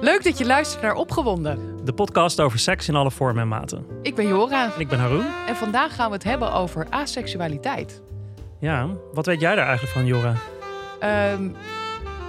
[0.00, 1.84] Leuk dat je luistert naar Opgewonden.
[1.84, 3.86] De podcast over seks in alle vormen en maten.
[4.02, 5.26] Ik ben Jora En ik ben Haroon.
[5.46, 8.02] en vandaag gaan we het hebben over aseksualiteit.
[8.60, 10.34] Ja, wat weet jij daar eigenlijk van, Jora?
[11.00, 11.48] Ehm,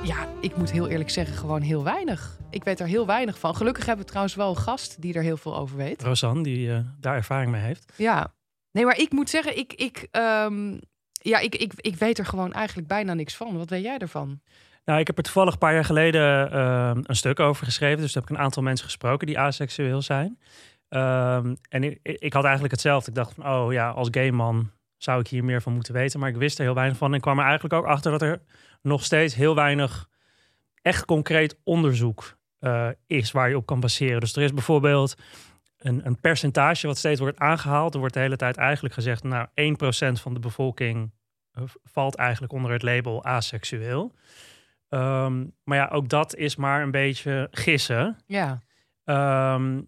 [0.03, 2.37] ja, ik moet heel eerlijk zeggen, gewoon heel weinig.
[2.49, 3.55] Ik weet er heel weinig van.
[3.55, 6.03] Gelukkig hebben we trouwens wel een gast die er heel veel over weet.
[6.03, 7.93] Rosanne, die eh, daar ervaring mee heeft.
[7.95, 8.33] Ja.
[8.71, 10.77] Nee, maar ik moet zeggen, ik, ik, ehm,
[11.11, 13.57] ja, ik, ik, ik weet er gewoon eigenlijk bijna niks van.
[13.57, 14.39] Wat weet jij ervan?
[14.87, 18.01] Nou, ik heb er toevallig een paar jaar geleden eh, een stuk over geschreven.
[18.01, 20.39] Dus toen heb ik een aantal mensen gesproken die aseksueel zijn.
[20.89, 23.09] Ehm, en ik, ik had eigenlijk hetzelfde.
[23.09, 26.19] Ik dacht van, oh ja, als gay man zou ik hier meer van moeten weten.
[26.19, 27.13] Maar ik wist er heel weinig van.
[27.13, 28.41] En kwam er eigenlijk ook achter dat er
[28.81, 30.09] nog steeds heel weinig
[30.81, 34.19] echt concreet onderzoek eh, is waar je op kan baseren.
[34.19, 35.15] Dus er is bijvoorbeeld
[35.77, 37.93] een, een percentage wat steeds wordt aangehaald.
[37.93, 39.47] Er wordt de hele tijd eigenlijk gezegd, nou
[40.17, 41.11] 1% van de bevolking
[41.51, 44.13] eh, valt eigenlijk onder het label aseksueel.
[44.89, 48.17] Ehm, maar ja, ook dat is maar een beetje gissen.
[48.25, 48.61] Ja,
[49.07, 49.81] Ehm,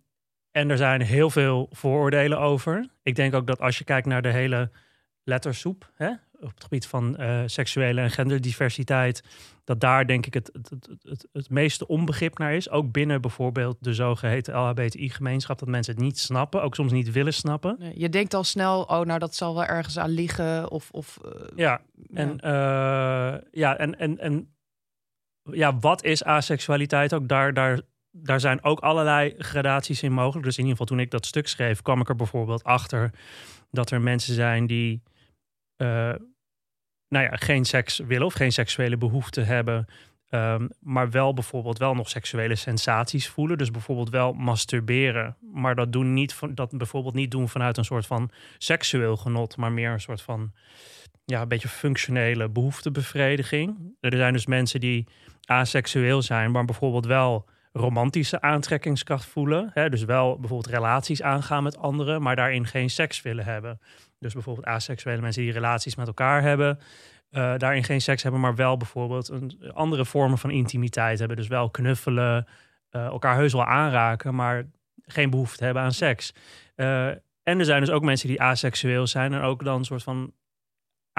[0.52, 2.89] en er zijn heel veel vooroordelen over.
[3.03, 4.72] Ik denk ook dat als je kijkt naar de hele
[5.23, 9.23] lettersoep, hè, op het gebied van eh, seksuele en genderdiversiteit,
[9.64, 12.69] dat daar denk ik het, het, het, het, het meeste onbegrip naar is.
[12.69, 17.34] Ook binnen bijvoorbeeld de zogeheten LHBTI-gemeenschap, dat mensen het niet snappen, ook soms niet willen
[17.34, 17.75] snappen.
[17.80, 20.72] Nee, je denkt al snel, oh nou dat zal wel ergens aan liggen.
[20.72, 21.81] Of, of eh, Ja,
[22.13, 24.53] En, eh, ja, en, en, en
[25.52, 27.28] ja, wat is aseksualiteit ook?
[27.28, 30.45] Daar, daar, daar zijn ook allerlei gradaties in mogelijk.
[30.45, 33.11] Dus in ieder geval toen ik dat stuk schreef, kwam ik er bijvoorbeeld achter
[33.72, 35.02] dat er mensen zijn die
[35.75, 36.14] eh,
[37.08, 39.86] nou ja, geen seks willen of geen seksuele behoefte hebben.
[40.30, 43.58] ehm, maar wel bijvoorbeeld wel nog seksuele sensaties voelen.
[43.58, 45.38] Dus bijvoorbeeld wel masturberen.
[45.52, 49.58] Maar dat, doen niet van, dat bijvoorbeeld niet doen vanuit een soort van seksueel genot.
[49.58, 50.53] Maar meer een soort van
[51.25, 53.95] ja, een beetje functionele behoeftebevrediging.
[54.00, 55.08] Er zijn dus mensen die
[55.45, 59.69] aseksueel zijn, maar bijvoorbeeld wel romantische aantrekkingskracht voelen.
[59.73, 59.89] Hè?
[59.89, 63.79] Dus wel bijvoorbeeld relaties aangaan met anderen, maar daarin geen seks willen hebben.
[64.19, 66.79] Dus bijvoorbeeld aseksuele mensen die relaties met elkaar hebben,
[67.29, 71.38] eh, daarin geen seks hebben, maar wel bijvoorbeeld een andere vormen van intimiteit hebben.
[71.38, 72.47] Dus wel knuffelen,
[72.89, 74.66] eh, elkaar heus wel aanraken, maar
[75.05, 76.33] geen behoefte hebben aan seks.
[76.75, 77.07] Eh,
[77.44, 80.33] en er zijn dus ook mensen die aseksueel zijn en ook dan een soort van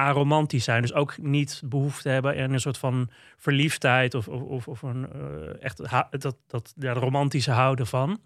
[0.06, 0.82] aromantisch zijn.
[0.82, 5.62] Dus ook niet behoefte hebben aan een soort van verliefdheid of, of, of, een eh,
[5.62, 5.76] echt
[6.20, 8.20] dat, dat ja, romantische houden van.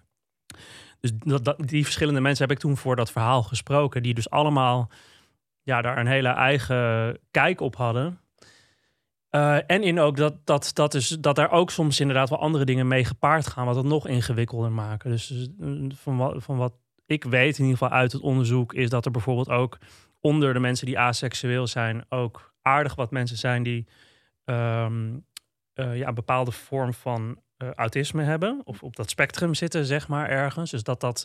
[1.00, 4.30] Dus dat, dat, die verschillende mensen heb ik toen voor dat verhaal gesproken, die dus
[4.30, 4.90] allemaal
[5.62, 8.18] ja, daar een hele eigen kijk op hadden.
[9.34, 12.64] Eh, en in ook dat, dat, dat, is, dat daar ook soms inderdaad wel andere
[12.64, 15.10] dingen mee gepaard gaan, wat het nog ingewikkelder maken.
[15.10, 16.72] Dus eh, van wat, van wat
[17.06, 19.78] ik weet, in ieder geval uit het onderzoek, is dat er bijvoorbeeld ook
[20.24, 23.86] onder de mensen die aseksueel zijn ook aardig wat mensen zijn die
[24.44, 25.16] ehm,
[25.72, 28.60] eh, ja, een bepaalde vorm van eh, autisme hebben.
[28.64, 30.70] Of op dat spectrum zitten, zeg maar, ergens.
[30.70, 31.24] Dus dat dat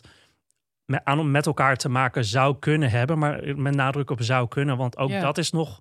[0.84, 3.18] met, aan, met elkaar te maken zou kunnen hebben.
[3.18, 4.76] Maar met nadruk op zou kunnen.
[4.76, 5.80] Want ook dat is nog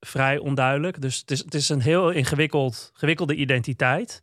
[0.00, 1.00] vrij onduidelijk.
[1.00, 4.22] Dus het is, het is een heel ingewikkeld, gewikkelde identiteit.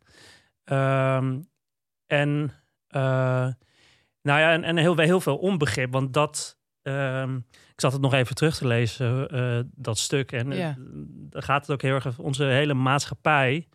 [0.64, 1.40] Ehm,
[2.06, 2.52] en
[2.90, 3.00] uh,
[4.22, 5.92] nou ja, en, en heel, heel veel onbegrip.
[5.92, 6.58] Want dat...
[6.84, 10.32] ehm, ik zat het nog even terug te lezen, uh, dat stuk.
[10.32, 10.76] En uh, Ja.
[11.06, 12.18] daar gaat het ook heel erg...
[12.18, 13.68] Onze hele maatschappij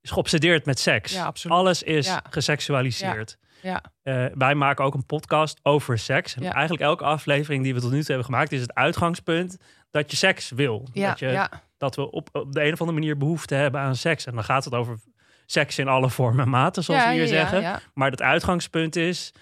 [0.00, 1.12] is geobsedeerd met seks.
[1.12, 1.32] Ja.
[1.48, 2.22] Alles is Ja.
[2.30, 3.38] geseksualiseerd.
[3.62, 6.34] ja, Uh, wij maken ook een podcast over seks.
[6.34, 8.52] En eigenlijk elke aflevering die we tot nu toe hebben gemaakt...
[8.52, 9.56] is het uitgangspunt
[9.90, 10.88] dat je seks wil.
[10.92, 11.48] dat, je,
[11.78, 14.26] dat we op, op de een of andere manier behoefte hebben aan seks.
[14.26, 14.98] En dan gaat het over
[15.46, 17.80] seks in alle vormen en maten, zoals we hier zeggen.
[17.94, 19.32] Maar het uitgangspunt is...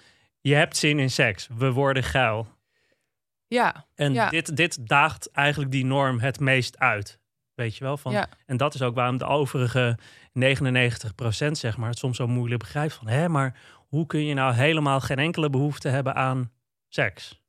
[0.41, 1.47] je hebt zin in seks.
[1.57, 2.47] We worden geil.
[3.53, 4.29] Ja, En Ja.
[4.29, 7.19] dit, dit daagt eigenlijk die norm het meest uit.
[7.53, 7.97] Weet je wel?
[7.97, 8.27] Van, Ja.
[8.45, 9.97] En dat is ook waarom de overige
[10.33, 12.93] 99% zeg maar, het soms zo moeilijk begrijpt.
[12.93, 16.51] Van, hè, maar hoe kun je nou helemaal geen enkele behoefte hebben aan
[16.87, 17.41] seks?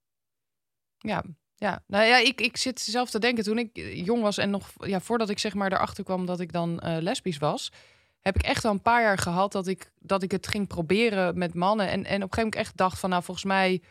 [0.98, 1.22] ja.
[1.56, 4.50] Ja, nou ja, ik, ik zit zelf te denken toen ik eh, jong was en
[4.50, 7.72] nog ja, voordat ik zeg maar erachter kwam dat ik dan eh, lesbisch was,
[8.20, 11.38] heb ik echt wel een paar jaar gehad dat ik, dat ik het ging proberen
[11.38, 11.86] met mannen.
[11.88, 13.82] En, en op een gegeven moment echt dacht van nou volgens mij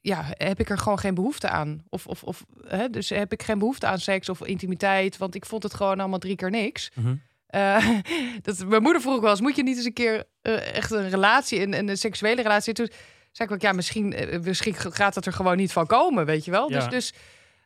[0.00, 1.82] ja, heb ik er gewoon geen behoefte aan.
[1.88, 5.46] Of, of, of hè, dus heb ik geen behoefte aan seks of intimiteit, want ik
[5.46, 6.90] vond het gewoon allemaal drie keer niks.
[7.46, 7.88] Eh,
[8.42, 11.08] dat, mijn moeder vroeg wel eens, moet je niet eens een keer eh, echt een
[11.08, 12.72] relatie, een, een seksuele relatie?
[12.74, 12.88] Toen
[13.32, 16.44] zei ik ook, ja, misschien, eh, misschien gaat het er gewoon niet van komen, weet
[16.44, 16.70] je wel?
[16.70, 16.78] Ja.
[16.78, 17.12] Dus, dus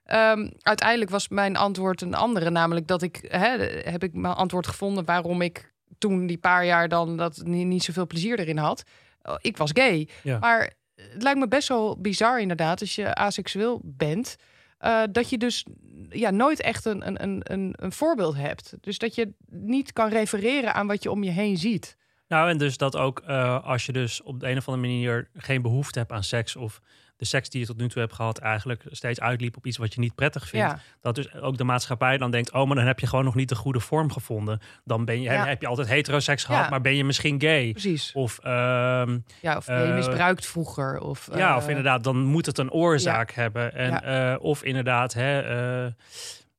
[0.04, 3.48] ehm, uiteindelijk was mijn antwoord een andere, namelijk dat ik, hè,
[3.90, 7.84] heb ik mijn antwoord gevonden waarom ik toen die paar jaar dan dat niet, niet
[7.84, 8.82] zoveel plezier erin had.
[9.22, 10.38] Oh, Ik was gay, Ja.
[10.38, 14.37] maar het lijkt me best wel bizar inderdaad als je aseksueel bent.
[14.79, 15.64] eh, dat je dus
[16.08, 18.75] ja, nooit echt een, een, een, een, voorbeeld hebt.
[18.81, 21.96] Dus dat je niet kan refereren aan wat je om je heen ziet.
[22.29, 25.29] Nou, en dus dat ook uh, als je dus op de een of andere manier
[25.35, 26.81] geen behoefte hebt aan seks of
[27.16, 29.94] de seks die je tot nu toe hebt gehad eigenlijk steeds uitliep op iets wat
[29.94, 30.66] je niet prettig vindt.
[30.70, 30.78] Ja.
[31.00, 33.49] Dat dus ook de maatschappij dan denkt, oh, maar dan heb je gewoon nog niet
[33.49, 34.61] de goede vorm gevonden.
[34.84, 35.46] Dan ben je, Ja.
[35.46, 36.70] heb je altijd heteroseks gehad, Ja.
[36.70, 37.70] maar ben je misschien gay?
[37.70, 38.12] Precies.
[38.12, 41.00] Of, ehm, Ja, of ben je Eh, misbruikt vroeger.
[41.00, 43.75] Of, ja, eh, of inderdaad, dan moet het een oorzaak hebben.
[43.75, 45.93] En, eh, of inderdaad, hè, eh,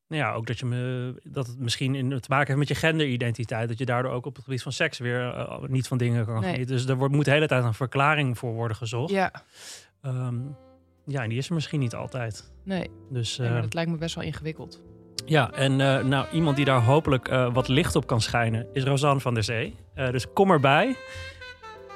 [0.08, 2.76] nou ja, ook dat, je me, dat het misschien in, te maken heeft met je
[2.76, 3.68] genderidentiteit.
[3.70, 6.40] Dat je daardoor ook op het gebied van seks weer eh, niet van dingen kan
[6.42, 6.52] Nee.
[6.52, 6.76] genieten.
[6.76, 9.12] Dus er wordt, moet de hele tijd een verklaring voor worden gezocht.
[9.12, 9.32] Ja,
[10.06, 10.36] Ehm,
[11.06, 12.52] ja, en die is er misschien niet altijd.
[12.64, 12.90] nee.
[13.10, 14.82] Dus nee, maar eh, dat lijkt me best wel ingewikkeld.
[15.26, 18.84] ja, en eh, nou, iemand die daar hopelijk eh, wat licht op kan schijnen, is
[18.84, 19.76] Rosanne van der Zee.
[19.96, 20.96] Dus kom erbij.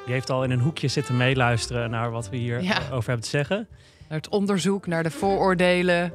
[0.05, 2.77] Die heeft al in een hoekje zitten meeluisteren naar wat we hier Ja.
[2.91, 3.67] over hebben te zeggen.
[4.07, 6.13] Naar het onderzoek, naar de vooroordelen.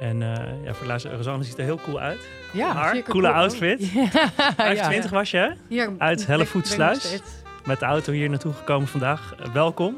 [0.00, 0.18] En
[0.64, 2.28] ja, voor Rosanne ziet er heel cool uit.
[2.52, 3.26] Ja, Haar, coole cool.
[3.26, 3.90] outfit.
[3.92, 4.08] ja,
[4.56, 5.50] 25 was je, hè?
[5.68, 7.20] Hier, Uit Hellevoetsluis.
[7.64, 9.34] Met de auto hier naartoe gekomen vandaag.
[9.52, 9.96] Welkom.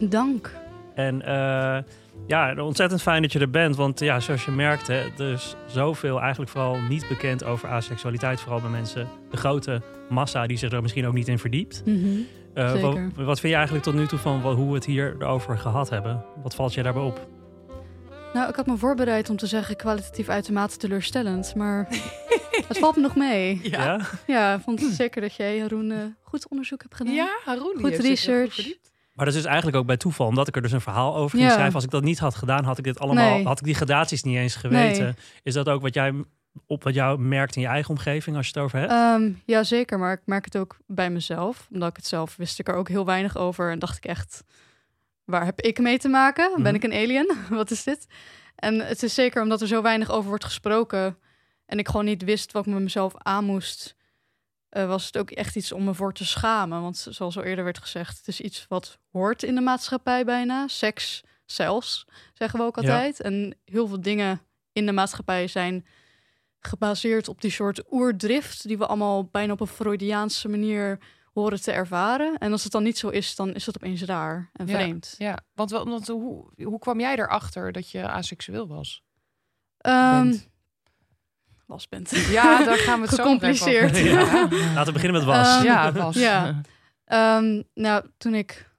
[0.00, 0.50] Dank.
[0.94, 1.78] En eh,
[2.26, 3.76] ja, ontzettend fijn dat je er bent.
[3.76, 8.40] Want ja, zoals je merkt, hè, er is zoveel eigenlijk vooral niet bekend over asexualiteit.
[8.40, 11.82] Vooral bij mensen, de grote massa die zich er misschien ook niet in verdiept.
[11.84, 12.06] Mhm.
[12.54, 13.10] Eh, Zeker.
[13.14, 15.58] wat, wat vind je eigenlijk tot nu toe van wat- hoe we het hier over
[15.58, 16.24] gehad hebben?
[16.42, 17.26] Wat valt je daarbij op?
[18.34, 21.86] Nou, ik had me voorbereid om te zeggen kwalitatief uitermate teleurstellend, maar
[22.68, 23.60] het valt me nog mee.
[23.62, 27.14] Ja, Ja, ik vond zeker dat jij, Jeroen, eh, goed onderzoek hebt gedaan.
[27.14, 27.72] ja Haroon.
[27.74, 28.76] die Goed heeft zich heel research.
[29.14, 31.30] Maar dat is dus eigenlijk ook bij toeval, omdat ik er dus een verhaal over
[31.38, 31.54] ging Ja.
[31.54, 31.74] schrijven.
[31.74, 33.44] Als ik dat niet had gedaan, had ik dit allemaal, Nee.
[33.46, 35.04] had ik die gradaties niet eens geweten.
[35.04, 35.14] Nee.
[35.42, 36.12] Is dat ook wat jij
[36.66, 38.90] op wat jou merkt in je eigen omgeving als je het over hebt?
[38.92, 39.98] Ehm, ja, zeker.
[39.98, 41.66] Maar ik merk het ook bij mezelf.
[41.72, 43.70] Omdat ik het zelf wist ik er ook heel weinig over.
[43.70, 44.44] En dacht ik echt,
[45.24, 46.50] waar heb ik mee te maken?
[46.54, 46.74] Ben Mhm.
[46.74, 47.32] ik een alien?
[47.50, 48.06] Wat is dit?
[48.56, 51.16] En het is zeker omdat er zo weinig over wordt gesproken.
[51.66, 53.96] En ik gewoon niet wist wat ik met mezelf aan moest.
[54.74, 56.82] Eh, was het ook echt iets om me voor te schamen.
[56.82, 60.68] Want zoals al eerder werd gezegd, het is iets wat hoort in de maatschappij bijna.
[60.68, 62.80] Seks zelfs, zeggen we ook Ja.
[62.82, 63.20] altijd.
[63.20, 64.40] En heel veel dingen
[64.72, 65.86] in de maatschappij zijn
[66.58, 70.98] gebaseerd op die soort oerdrift die we allemaal bijna op een Freudiaanse manier
[71.32, 72.38] horen te ervaren.
[72.38, 74.74] En als het dan niet zo is, dan is dat opeens raar en Ja.
[74.74, 75.14] vreemd.
[75.18, 79.02] Ja, want, wel- want hoe, hoe kwam jij erachter dat je aseksueel was?
[79.78, 80.48] Ehm, Bent.
[81.66, 82.10] Was bent.
[82.10, 83.90] Ja, daar gaan we het zo Gecompliceerd.
[83.90, 84.24] over Ja.
[84.26, 84.58] hebben.
[84.58, 84.64] Ja.
[84.72, 85.56] Laten we beginnen met was.
[85.56, 86.14] Ehm, Ja, het was.
[86.16, 86.60] Ja.
[87.04, 88.72] Ehm, nou, toen ik...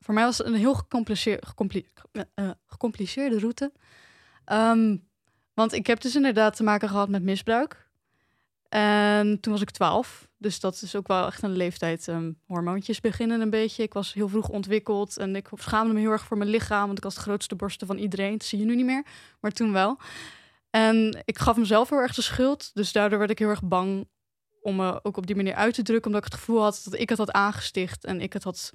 [0.00, 1.86] Voor mij was het een heel gecompliceer, gecompli-
[2.34, 3.72] eh, gecompliceerde route.
[4.44, 4.96] Ehm,
[5.54, 7.88] want ik heb dus inderdaad te maken gehad met misbruik.
[8.68, 10.28] En toen was ik 12.
[10.38, 12.08] Dus dat is ook wel echt een leeftijd.
[12.08, 13.82] ehm, hormoontjes beginnen een beetje.
[13.82, 15.16] Ik was heel vroeg ontwikkeld.
[15.18, 16.86] En ik schaamde me heel erg voor mijn lichaam.
[16.86, 18.32] Want ik was de grootste borsten van iedereen.
[18.32, 19.04] Dat zie je nu niet meer.
[19.40, 19.98] Maar toen wel.
[20.70, 22.70] En ik gaf mezelf heel erg de schuld.
[22.74, 24.08] Dus daardoor werd ik heel erg bang
[24.60, 26.06] om me ook op die manier uit te drukken.
[26.06, 28.04] Omdat ik het gevoel had dat ik het had aangesticht.
[28.04, 28.72] En ik het had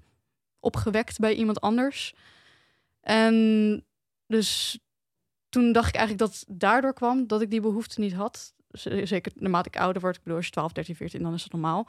[0.60, 2.14] opgewekt bij iemand anders.
[3.02, 3.86] En
[4.28, 4.80] dus
[5.50, 8.54] toen dacht ik eigenlijk dat daardoor kwam dat ik die behoefte niet had.
[9.04, 10.16] Zeker naarmate ik ouder word.
[10.16, 11.88] Ik bedoel, als je 12, 13, 14, dan is dat normaal.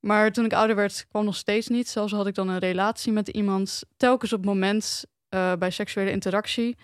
[0.00, 1.88] Maar toen ik ouder werd, kwam nog steeds niet.
[1.88, 3.82] Zelfs had ik dan een relatie met iemand.
[3.96, 6.76] Telkens op het moment eh, bij seksuele interactie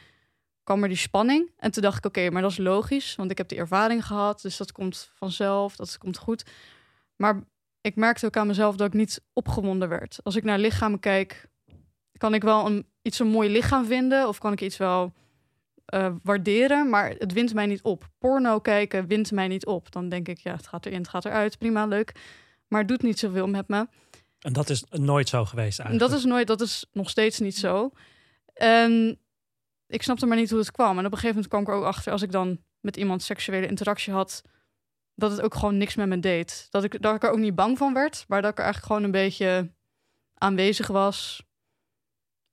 [0.69, 1.51] kwam er die spanning.
[1.57, 3.15] En toen dacht ik, oké, maar dat is logisch.
[3.17, 4.43] Want ik heb die ervaring gehad.
[4.43, 5.77] Dus dat komt vanzelf.
[5.77, 6.45] Dat komt goed.
[7.17, 7.43] Maar
[7.81, 10.19] ik merkte ook aan mezelf dat ik niet opgewonden werd.
[10.23, 11.49] Als ik naar lichamen kijk,
[12.17, 14.29] kan ik wel een, iets een mooi lichaam vinden.
[14.29, 15.13] Of kan ik iets wel
[15.85, 16.89] eh, waarderen.
[16.89, 18.09] Maar het wint mij niet op.
[18.19, 19.93] Porno kijken wint mij niet op.
[19.93, 21.59] Dan denk ik, ja, het gaat erin, het gaat eruit.
[21.59, 22.13] Prima, leuk.
[22.69, 23.87] Maar het doet niet zoveel met me.
[24.39, 26.13] En dat is nooit zo geweest En eigenlijk.
[26.13, 27.91] dat is nooit, dat is nog steeds niet zo.
[28.55, 29.19] En
[29.89, 30.99] ik snapte maar niet hoe het kwam.
[30.99, 33.23] En op een gegeven moment kwam ik er ook achter, als ik dan met iemand
[33.23, 34.43] seksuele interactie had,
[35.15, 36.67] dat het ook gewoon niks met me deed.
[36.71, 38.93] Dat ik, dat ik er ook niet bang van werd, maar dat ik er eigenlijk
[38.93, 39.73] gewoon een beetje
[40.35, 41.43] aanwezig was.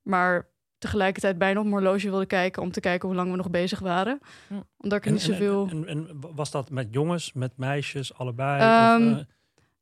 [0.02, 3.50] Maar tegelijkertijd bijna op mijn horloge wilde kijken om te kijken hoe lang we nog
[3.50, 4.20] bezig waren.
[4.48, 4.60] Hm.
[4.76, 5.68] Omdat ik En- niet zoveel...
[5.70, 8.56] En, en, en was dat met jongens, met meisjes, allebei?
[8.56, 9.26] Of, je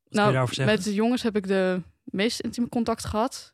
[0.08, 3.53] Nou, met de jongens heb ik de meest intieme contact gehad.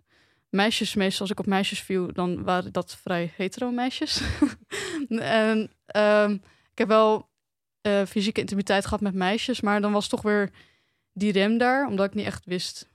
[0.51, 4.23] Meisjes, meestal als ik op meisjes viel, dan waren dat vrij hetero meisjes.
[5.09, 6.33] en ehm,
[6.73, 7.29] ik heb wel
[7.81, 10.51] eh, fysieke intimiteit gehad met meisjes, maar dan was toch weer
[11.13, 12.89] die rem daar, omdat ik niet echt wist,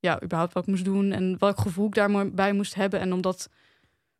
[0.00, 3.00] ja, überhaupt wat ik moest doen en welk gevoel ik daarbij moest hebben.
[3.00, 3.48] En omdat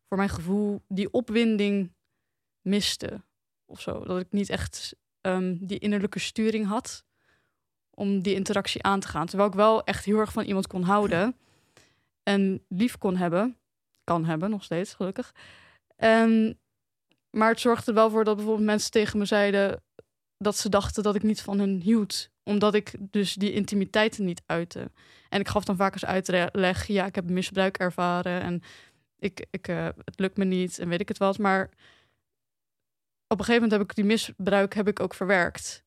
[0.09, 1.93] voor mijn gevoel die opwinding
[2.61, 3.23] miste
[3.65, 4.05] of zo.
[4.05, 7.05] Dat ik niet echt ehm, die innerlijke sturing had
[7.91, 9.27] om die interactie aan te gaan.
[9.27, 11.37] Terwijl ik wel echt heel erg van iemand kon houden
[12.29, 13.57] en lief kon hebben.
[14.05, 15.35] Kan hebben, nog steeds, gelukkig.
[15.97, 16.59] En,
[17.31, 19.83] maar het zorgde er wel voor dat bijvoorbeeld mensen tegen me zeiden
[20.37, 24.43] dat ze dachten dat ik niet van hen hield, Omdat ik dus die intimiteit niet
[24.47, 24.91] uitte.
[25.29, 28.63] En ik gaf dan vaak eens uitleg, ja, ik heb misbruik ervaren en
[29.19, 31.39] ik, ik, uh, het lukt me niet en weet ik het wat.
[31.39, 31.63] Maar
[33.27, 35.85] op een gegeven moment heb ik die misbruik heb ik ook verwerkt.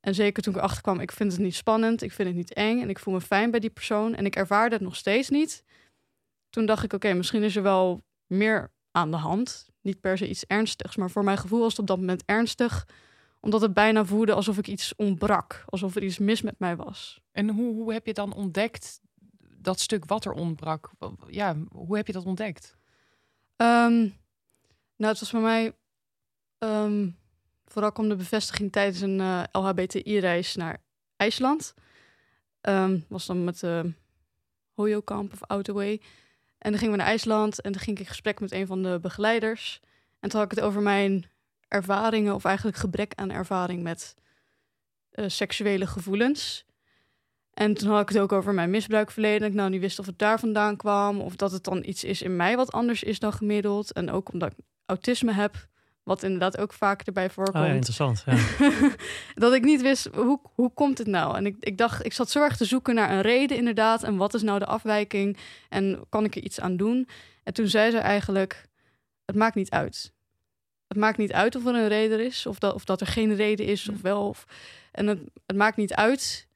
[0.00, 2.52] En zeker toen ik erachter kwam, ik vind het niet spannend, ik vind het niet
[2.52, 5.28] eng en ik voel me fijn bij die persoon en ik ervaarde het nog steeds
[5.28, 5.64] niet.
[6.50, 9.68] Toen dacht ik, oké, misschien is er wel meer aan de hand.
[9.80, 12.86] Niet per se iets ernstigs, maar voor mijn gevoel was het op dat moment ernstig,
[13.40, 17.20] omdat het bijna voelde alsof ik iets ontbrak, alsof er iets mis met mij was.
[17.32, 19.00] En hoe, hoe heb je dan ontdekt
[19.56, 20.90] dat stuk wat er ontbrak?
[21.28, 22.76] Ja, hoe heb je dat ontdekt?
[23.56, 24.14] Um,
[24.96, 25.72] nou, het was bij mij
[26.58, 27.16] um,
[27.72, 30.82] vooral kwam de bevestiging tijdens een uh, eh, LHBTI-reis naar
[31.16, 31.74] IJsland.
[32.62, 33.92] Um, was dan met de
[34.74, 36.00] Hoyo-kamp of Outaway.
[36.58, 38.82] En dan gingen we naar IJsland en dan ging ik in gesprek met een van
[38.82, 39.80] de begeleiders.
[40.20, 41.24] En toen had ik het over mijn
[41.68, 44.14] ervaringen, of eigenlijk gebrek aan ervaring met
[45.12, 46.64] uh, seksuele gevoelens.
[47.54, 49.48] En toen had ik het ook over mijn misbruikverleden.
[49.48, 51.20] Ik nou niet wist of het daar vandaan kwam.
[51.20, 53.92] Of dat het dan iets is in mij wat anders is dan gemiddeld.
[53.92, 55.68] En ook omdat ik autisme heb.
[56.10, 57.64] Wat inderdaad ook vaak erbij voorkomt.
[57.64, 58.22] Oh ja, interessant.
[58.26, 58.36] Ja.
[59.34, 61.36] dat ik niet wist, hoe, hoe komt het nou?
[61.36, 64.02] En ik, ik dacht, ik zat zo erg te zoeken naar een reden inderdaad.
[64.02, 65.36] En wat is nou de afwijking?
[65.68, 67.08] En kan ik er iets aan doen?
[67.42, 68.68] En toen zei ze eigenlijk,
[69.24, 70.12] het maakt niet uit.
[70.88, 72.46] Het maakt niet uit of er een reden is.
[72.46, 74.28] Of dat, of dat er geen reden is of wel.
[74.28, 74.46] Of,
[74.92, 76.48] en het, het maakt niet uit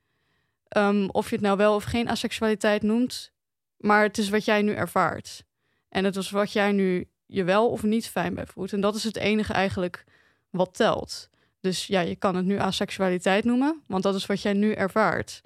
[0.76, 3.32] um, of je het nou wel of geen asexualiteit noemt.
[3.76, 5.44] Maar het is wat jij nu ervaart.
[5.88, 8.72] En het is wat jij nu je wel of niet fijn bij voelt.
[8.72, 10.04] En dat is het enige eigenlijk
[10.50, 11.30] wat telt.
[11.60, 15.40] Dus ja, je kan het nu asexualiteit noemen, want dat is wat jij nu ervaart.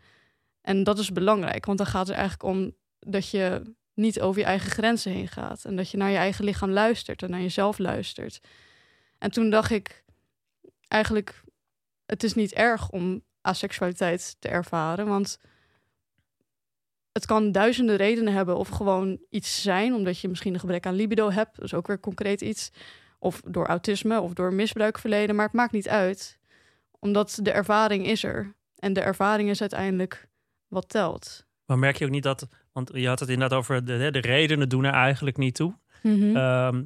[0.61, 3.63] En dat is belangrijk, want dan gaat het eigenlijk om dat je
[3.95, 5.65] niet over je eigen grenzen heen gaat.
[5.65, 8.41] En dat je naar je eigen lichaam luistert en naar jezelf luistert.
[9.19, 10.05] En toen dacht ik
[10.89, 11.43] eigenlijk,
[12.07, 15.39] het is niet erg om asexualiteit te ervaren, want
[17.13, 20.95] het kan duizenden redenen hebben of gewoon iets zijn, omdat je misschien een gebrek aan
[20.95, 22.71] libido hebt, dus ook weer concreet iets,
[23.19, 26.39] of door autisme of door misbruikverleden, maar het maakt niet uit,
[26.99, 30.29] omdat de ervaring is er en de ervaring is uiteindelijk
[30.67, 31.47] wat telt.
[31.65, 34.69] Maar merk je ook niet dat, want je had het inderdaad over de, de redenen
[34.69, 35.75] doen er eigenlijk niet toe.
[36.03, 36.37] Mhm.
[36.37, 36.83] Ehm,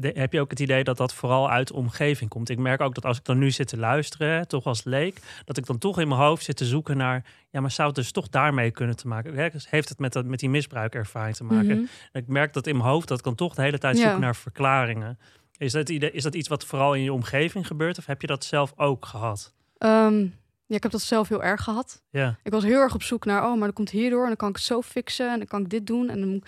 [0.00, 2.48] heb je ook het idee dat dat vooral uit de omgeving komt?
[2.48, 5.56] Ik merk ook dat als ik dan nu zit te luisteren, toch als leek, dat
[5.56, 8.12] ik dan toch in mijn hoofd zit te zoeken naar, ja, maar zou het dus
[8.12, 9.50] toch daarmee kunnen te maken?
[9.68, 11.76] Heeft het met, dat, met die misbruikervaring te maken?
[11.76, 11.84] Mhm.
[12.12, 14.36] Ik merk dat in mijn hoofd dat ik dan toch de hele tijd zoek naar
[14.36, 15.18] verklaringen.
[15.56, 18.44] Is dat, is dat iets wat vooral in je omgeving gebeurt, of heb je dat
[18.44, 19.52] zelf ook gehad?
[19.78, 20.20] Ehm,
[20.66, 22.02] ja, ik heb dat zelf heel erg gehad.
[22.10, 22.38] Ja.
[22.42, 24.48] Ik was heel erg op zoek naar, oh, maar dat komt hierdoor en dan kan
[24.48, 26.08] ik het zo fixen en dan kan ik dit doen.
[26.08, 26.42] En dan,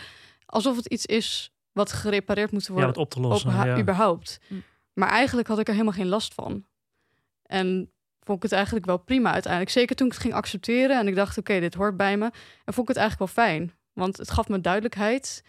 [0.46, 2.86] alsof het iets is wat gerepareerd moet worden.
[2.86, 3.50] Ja, wat op te lossen.
[3.50, 3.78] ja.
[3.78, 4.40] Überhaupt.
[4.48, 4.54] Hm.
[4.92, 6.66] Maar eigenlijk had ik er helemaal geen last van.
[7.42, 9.72] En vond ik het eigenlijk wel prima uiteindelijk.
[9.72, 12.24] Zeker toen ik het ging accepteren en ik dacht, oké, dit hoort bij me.
[12.64, 13.72] En vond ik het eigenlijk wel fijn.
[13.92, 15.42] Want het gaf me duidelijkheid.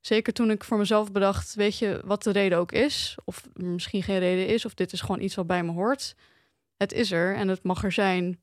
[0.00, 3.16] Zeker toen ik voor mezelf bedacht, weet je wat de reden ook is?
[3.24, 6.14] Of misschien geen reden is, of dit is gewoon iets wat bij me hoort.
[6.76, 8.42] Het is er en het mag er zijn,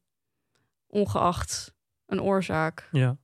[0.88, 1.74] ongeacht
[2.06, 2.88] een oorzaak.
[2.92, 3.18] Ja.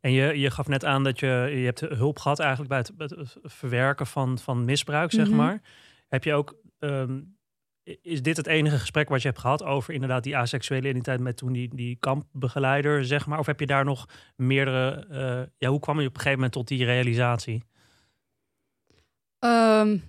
[0.00, 3.10] En je, je gaf net aan dat je, je hebt hulp gehad eigenlijk bij het,
[3.10, 5.36] het verwerken van, van misbruik, zeg mhm.
[5.36, 5.60] maar.
[6.08, 7.20] Heb je ook, ehm,
[8.02, 11.36] is dit het enige gesprek wat je hebt gehad over inderdaad die asexuele identiteit met
[11.36, 13.38] toen die, die kampbegeleider, zeg maar?
[13.38, 16.52] Of heb je daar nog meerdere, uh, ja, hoe kwam je op een gegeven moment
[16.52, 17.64] tot die realisatie?
[19.44, 20.02] Um,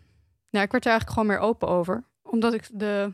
[0.50, 2.04] nou, ik werd er eigenlijk gewoon meer open over.
[2.22, 3.14] Omdat ik de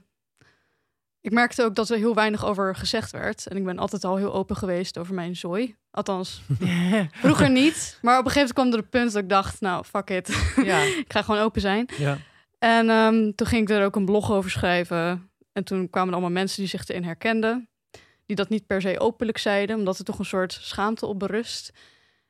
[1.26, 3.48] ik merkte ook dat er heel weinig over gezegd werd.
[3.48, 5.76] En ik ben altijd al heel open geweest over mijn zooi.
[5.92, 6.42] Althans,
[7.22, 8.00] vroeger niet.
[8.02, 10.54] Maar op een gegeven moment kwam er een punt dat ik dacht, nou, fuck it.
[10.64, 10.82] Ja.
[11.06, 11.90] ik ga gewoon open zijn.
[11.98, 12.18] Ja.
[12.60, 15.30] En um, toen ging ik er ook een blog over schrijven.
[15.54, 17.70] En toen kwamen allemaal mensen die zich erin herkenden.
[18.26, 21.74] Die dat niet per se openlijk zeiden, omdat er toch een soort schaamte op berust.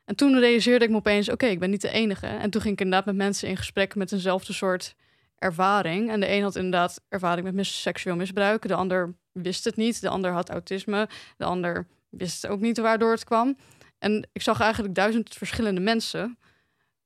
[0.05, 2.27] En toen realiseerde ik me opeens, oké, ik ben niet de enige.
[2.27, 4.95] En toen ging ik inderdaad met mensen in gesprek met eenzelfde soort
[5.37, 6.09] ervaring.
[6.09, 8.67] En de een had inderdaad ervaring met seksueel misbruik.
[8.67, 10.01] De ander wist het niet.
[10.01, 11.09] De ander had autisme.
[11.37, 13.57] De ander wist ook niet waardoor het kwam.
[13.97, 16.37] En ik zag eigenlijk duizend verschillende mensen.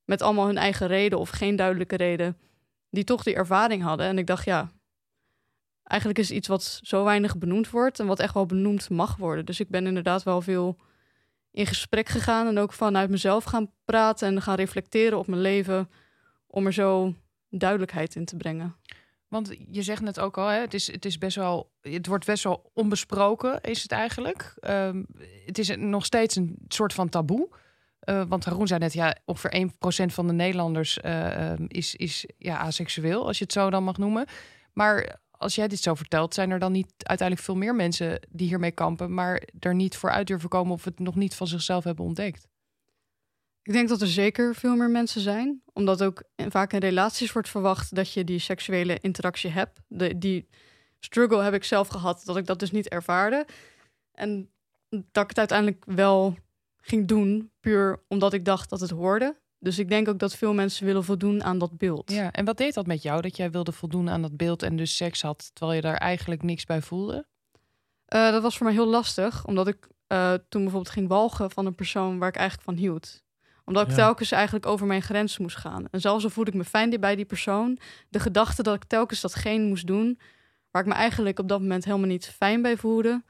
[0.06, 2.38] Met allemaal hun eigen reden of geen duidelijke reden.
[2.90, 4.08] Die toch die ervaring hadden.
[4.08, 4.72] En ik dacht, ja,
[5.84, 8.00] eigenlijk is iets wat zo weinig benoemd wordt.
[8.00, 9.46] En wat echt wel benoemd mag worden.
[9.46, 10.78] Dus ik ben inderdaad wel veel
[11.52, 12.48] in gesprek gegaan.
[12.48, 15.90] En ook vanuit mezelf gaan praten en gaan reflecteren op mijn leven.
[16.48, 17.14] Om er zo
[17.50, 18.76] duidelijkheid in te brengen.
[19.28, 22.26] Want je zegt net ook al, hè, het, is, het, is best wel, het wordt
[22.26, 24.54] best wel onbesproken, is het eigenlijk.
[24.62, 25.06] Um,
[25.46, 27.50] het is nog steeds een soort van taboe.
[28.04, 32.58] Uh, want Haroon zei net, ja, ongeveer 1% van de Nederlanders uh, is, is ja,
[32.58, 34.26] aseksueel, als je het zo dan mag noemen.
[34.74, 38.48] Maar als jij dit zo vertelt, zijn er dan niet uiteindelijk veel meer mensen die
[38.48, 41.84] hiermee kampen, maar er niet voor uit durven komen of het nog niet van zichzelf
[41.84, 42.48] hebben ontdekt?
[43.70, 45.62] Ik denk dat er zeker veel meer mensen zijn.
[45.74, 49.80] Omdat ook vaak in relaties wordt verwacht dat je die seksuele interactie hebt.
[49.88, 50.48] De, die
[51.00, 53.46] struggle heb ik zelf gehad, dat ik dat dus niet ervaarde.
[54.12, 54.50] En
[54.90, 56.38] dat ik het uiteindelijk wel
[56.78, 59.40] ging doen, puur omdat ik dacht dat het hoorde.
[59.60, 62.12] Dus ik denk ook dat veel mensen willen voldoen aan dat beeld.
[62.12, 64.76] Ja, en wat deed dat met jou, dat jij wilde voldoen aan dat beeld en
[64.76, 67.26] dus seks had, terwijl je daar eigenlijk niks bij voelde?
[68.14, 71.66] Uh, dat was voor mij heel lastig, omdat ik uh, toen bijvoorbeeld ging walgen van
[71.66, 73.28] een persoon waar ik eigenlijk van hield
[73.70, 75.86] omdat ik telkens eigenlijk over mijn grens moest gaan.
[75.92, 79.22] En zelfs al voelde ik me fijn bij die persoon, de gedachte dat ik telkens
[79.22, 80.20] datgene moest doen
[80.72, 83.24] waar ik me eigenlijk op dat moment helemaal niet fijn bij voelde,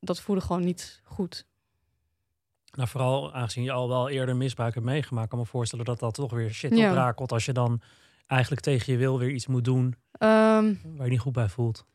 [0.00, 1.46] dat voelde gewoon niet goed.
[2.72, 6.14] Nou, vooral aangezien je al wel eerder misbruik hebt meegemaakt, kan me voorstellen dat dat
[6.14, 6.88] toch weer shit ja.
[6.88, 7.80] oprakelt als je dan
[8.26, 11.86] eigenlijk tegen je wil weer iets moet doen um, waar je niet goed bij voelt.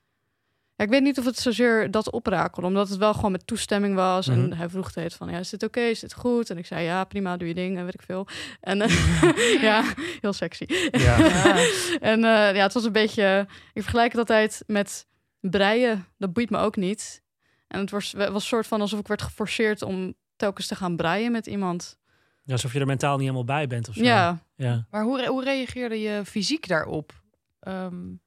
[0.78, 3.96] Ja, ik weet niet of het zozeer dat oprakelde, omdat het wel gewoon met toestemming
[3.96, 4.28] was.
[4.28, 5.80] En hij vroeg het van, ja, is dit oké?
[5.80, 6.50] Is dit goed?
[6.50, 8.28] En ik zei, ja, prima, doe je ding, en weet ik veel.
[8.60, 9.84] En uh, ja,
[10.22, 10.66] heel sexy.
[10.92, 11.18] Ja.
[12.12, 15.08] en uh, ja, het was een beetje, ik vergelijk het altijd met
[15.40, 16.06] breien.
[16.18, 17.24] Dat boeit me ook niet.
[17.68, 20.96] En het was, was een soort van alsof ik werd geforceerd om telkens te gaan
[20.96, 21.98] breien met iemand.
[22.44, 24.04] Ja, alsof je er mentaal niet helemaal bij bent of zo.
[24.04, 24.46] Ja.
[24.56, 24.88] ja.
[24.92, 27.22] Maar hoe, hoe reageerde je fysiek daarop?
[27.68, 28.26] Um...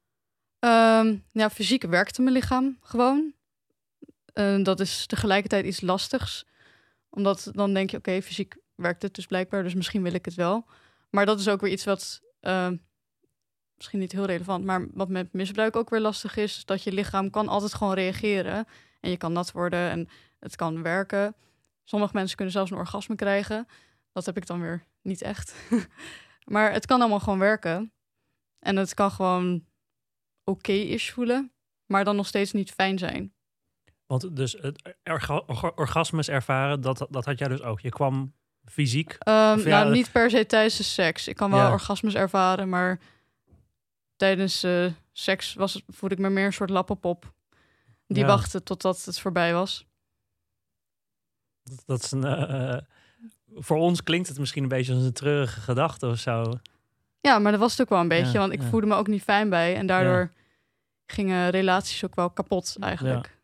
[0.61, 3.33] Um, ja, fysiek werkte mijn lichaam gewoon.
[4.35, 6.47] Uh, dat is tegelijkertijd iets lastigs.
[7.11, 10.35] Omdat dan denk je, oké, fysiek werkt het dus blijkbaar, dus misschien wil ik het
[10.35, 10.67] wel.
[11.11, 12.71] Maar dat is ook weer iets wat, uh,
[13.77, 17.31] misschien niet heel relevant, maar wat met misbruik ook weer lastig is, dat je lichaam
[17.31, 18.67] kan altijd gewoon reageren.
[19.01, 21.35] En je kan nat worden en het kan werken.
[21.85, 23.67] Sommige mensen kunnen zelfs een orgasme krijgen.
[24.13, 25.55] Dat heb ik dan weer niet echt.
[26.55, 27.93] maar het kan allemaal gewoon werken.
[28.59, 29.65] En het kan gewoon
[30.45, 31.53] oké is voelen,
[31.87, 33.33] maar dan nog steeds niet fijn zijn.
[34.07, 34.97] Want dus het
[35.75, 37.81] orgasmes ervaren, dat, dat had jij dus ook.
[37.81, 39.13] Je kwam fysiek?
[39.13, 41.29] Um, nou, niet per se tijdens de seks.
[41.29, 43.01] Ik kan wel orgasmes ervaren, maar
[44.17, 47.33] tijdens uh, seks was, voelde ik me meer een soort lappenpop.
[48.07, 48.27] Die ja.
[48.27, 49.87] wachtte totdat het voorbij was.
[51.63, 52.25] Dat, dat is een...
[52.25, 52.79] Uh,
[53.55, 56.59] voor ons klinkt het misschien een beetje als een treurige gedachte of zo.
[57.21, 59.23] Ja, maar dat was het ook wel een beetje, want ik voelde me ook niet
[59.23, 59.77] fijn bij.
[59.77, 60.31] En daardoor
[61.07, 63.39] gingen relaties ook wel kapot eigenlijk.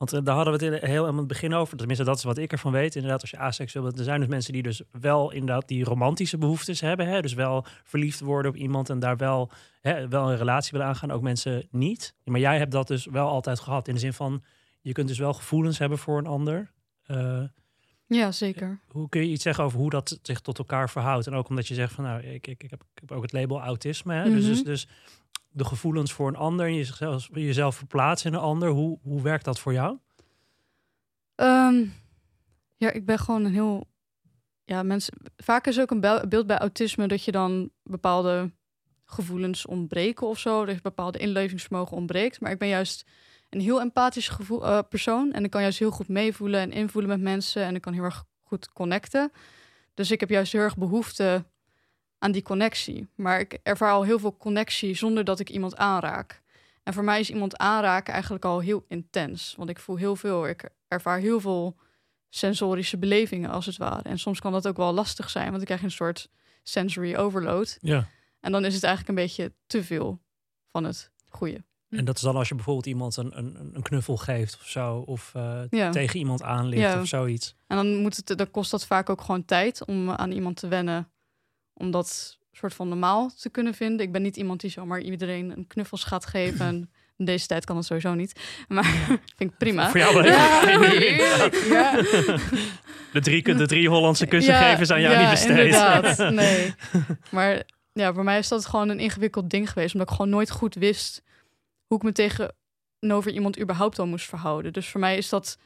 [0.00, 1.76] Want uh, daar hadden we het heel aan het begin over.
[1.76, 2.94] Tenminste, dat is wat ik ervan weet.
[2.94, 6.38] Inderdaad, als je aseksueel bent, er zijn dus mensen die dus wel inderdaad die romantische
[6.38, 7.06] behoeftes hebben.
[7.06, 7.20] Hè?
[7.20, 11.10] Dus wel verliefd worden op iemand en daar wel, hè, wel een relatie willen aangaan.
[11.10, 12.14] Ook mensen niet.
[12.24, 13.88] Maar jij hebt dat dus wel altijd gehad.
[13.88, 14.42] In de zin van,
[14.80, 16.70] je kunt dus wel gevoelens hebben voor een ander.
[17.06, 17.42] Uh,
[18.14, 18.80] ja, zeker.
[18.88, 21.26] Hoe kun je iets zeggen over hoe dat zich tot elkaar verhoudt?
[21.26, 23.32] En ook omdat je zegt van nou, ik, ik, ik, heb, ik heb ook het
[23.32, 24.14] label autisme.
[24.14, 24.24] Hè?
[24.30, 24.64] dus, dus, mhm.
[24.64, 24.88] dus
[25.50, 28.68] de gevoelens voor een ander en jezelf, jezelf verplaatsen in een ander.
[28.68, 29.98] Hoe, hoe werkt dat voor jou?
[31.36, 31.92] Um,
[32.76, 33.88] ja, ik ben gewoon een heel.
[34.64, 35.14] Ja, mensen.
[35.36, 38.50] Vaak is ook een beeld bij autisme dat je dan bepaalde
[39.04, 40.64] gevoelens ontbreken of zo.
[40.64, 42.40] Dat je bepaalde inlevingsvermogen ontbreekt.
[42.40, 43.06] Maar ik ben juist
[43.50, 45.32] een heel empathisch gevoel, uh, persoon.
[45.32, 47.62] En ik kan juist heel goed meevoelen en invoelen met mensen.
[47.62, 49.32] En ik kan heel erg goed connecten.
[49.94, 51.44] Dus ik heb juist heel erg behoefte
[52.18, 53.08] aan die connectie.
[53.14, 56.42] Maar ik ervaar al heel veel connectie zonder dat ik iemand aanraak.
[56.82, 59.54] En voor mij is iemand aanraken eigenlijk al heel intens.
[59.56, 60.48] Want ik voel heel veel.
[60.48, 61.76] Ik ervaar heel veel
[62.28, 64.08] sensorische belevingen, als het ware.
[64.08, 66.28] En soms kan dat ook wel lastig zijn, want ik krijg een soort
[66.62, 67.78] sensory overload.
[67.80, 68.08] Ja.
[68.40, 70.20] En dan is het eigenlijk een beetje te veel
[70.66, 71.64] van het goede.
[71.90, 74.96] En dat is dan als je bijvoorbeeld iemand een, een, een knuffel geeft of zo,
[74.96, 77.00] of uh, tegen iemand aanligt ja.
[77.00, 77.54] of zoiets.
[77.66, 80.68] En dan, moet het, dan kost dat vaak ook gewoon tijd om aan iemand te
[80.68, 81.10] wennen
[81.72, 84.06] om dat soort van normaal te kunnen vinden.
[84.06, 86.66] Ik ben niet iemand die zomaar iedereen een knuffels gaat geven.
[86.66, 88.40] En in deze tijd kan het sowieso niet.
[88.68, 88.84] Maar
[89.36, 89.90] vind ik prima.
[89.90, 90.62] Voor jou wel ja,
[91.70, 91.96] ja.
[93.12, 95.50] De, drie, de drie Hollandse kussen geven zijn jou niet besteed.
[95.50, 96.30] inderdaad.
[96.30, 96.74] Nee.
[97.30, 99.92] Maar ja, voor mij is dat gewoon een ingewikkeld ding geweest.
[99.92, 101.22] Omdat ik gewoon nooit goed wist
[101.90, 104.72] hoe ik me tegenover iemand überhaupt al moest verhouden.
[104.72, 105.58] Dus voor mij is dat...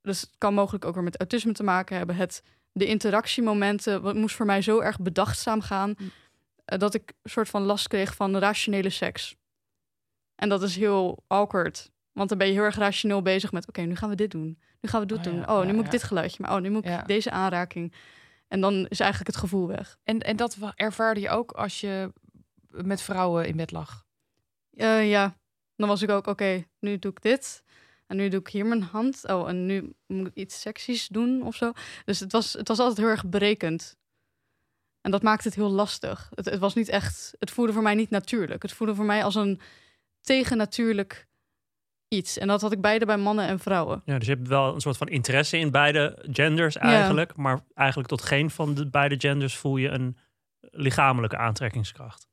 [0.00, 2.16] Dus het kan mogelijk ook weer met autisme te maken hebben.
[2.16, 6.04] Het de interactiemomenten, wat moest voor mij zo erg bedachtzaam gaan, hm.
[6.64, 9.36] eh, dat ik een soort van last kreeg van rationele seks.
[10.34, 11.90] En dat is heel awkward.
[12.12, 14.58] Want dan ben je heel erg rationeel bezig met: oké, nu gaan we dit doen.
[14.80, 15.48] Nu gaan we dit oh, doen.
[15.48, 16.42] oh, nu moet ik dit geluidje.
[16.42, 17.94] Maar oh, nu moet ik deze aanraking.
[18.48, 19.96] En dan is eigenlijk het gevoel weg.
[20.04, 22.12] En, en dat ervaarde je ook als je
[22.68, 24.03] met vrouwen in bed lag?
[24.76, 25.36] Uh, ja,
[25.76, 27.62] dan was ik ook: oké, nu doe ik dit.
[28.06, 29.24] En nu doe ik hier mijn hand.
[29.26, 31.72] Oh, en nu moet ik iets seksies doen of zo.
[32.04, 33.96] Dus het was, het was altijd heel erg berekend.
[35.00, 36.30] En dat maakt het heel lastig.
[36.34, 38.62] Het, het was niet echt, het voelde voor mij niet natuurlijk.
[38.62, 39.60] Het voelde voor mij als een
[40.20, 41.26] tegennatuurlijk
[42.08, 42.38] iets.
[42.38, 44.02] En dat had ik beide bij mannen en vrouwen.
[44.04, 47.36] Ja, dus je hebt wel een soort van interesse in beide genders eigenlijk.
[47.36, 50.16] Maar eigenlijk tot geen van de beide genders voel je een
[50.60, 52.28] lichamelijke aantrekkingskracht.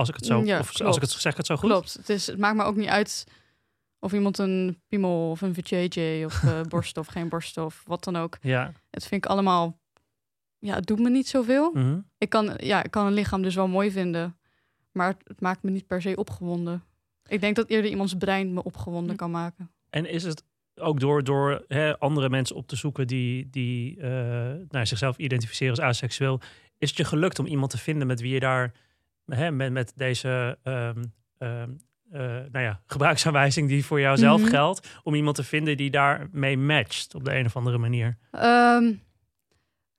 [0.00, 1.70] Als ik het zo, Ja, of als ik het zeg het zo goed.
[1.70, 1.92] Klopt.
[1.94, 3.26] Het, is, het maakt me ook niet uit
[3.98, 8.04] of iemand een piemel of een VJJ of eh borst of geen borst of wat
[8.04, 8.38] dan ook.
[8.40, 8.72] Ja.
[8.90, 9.78] Het vind ik allemaal,
[10.58, 11.70] ja, het doet me niet zoveel.
[11.74, 11.98] Mhm.
[12.18, 14.38] Ik kan, ja, ik kan een lichaam dus wel mooi vinden,
[14.92, 16.84] maar het, het maakt me niet per se opgewonden.
[17.26, 19.70] Ik denk dat eerder iemands brein me opgewonden kan maken.
[19.90, 24.00] En is het ook door, door hè, andere mensen op te zoeken die, die
[24.68, 26.40] nou, zichzelf identificeren als aseksueel,
[26.78, 28.72] is het je gelukt om iemand te vinden met wie je daar
[29.32, 31.02] hè, met, met deze ehm,
[31.38, 31.70] ehm,
[32.10, 34.50] eh, nou ja, gebruiksaanwijzing die voor jouzelf Mhm.
[34.50, 38.16] geldt, om iemand te vinden die daarmee matcht op de een of andere manier?
[38.30, 38.92] Ehm,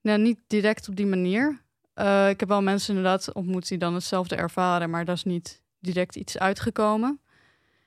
[0.01, 1.61] nou, niet direct op die manier.
[1.93, 5.61] Eh, ik heb wel mensen inderdaad ontmoet die dan hetzelfde ervaren, maar daar is niet
[5.79, 7.19] direct iets uitgekomen.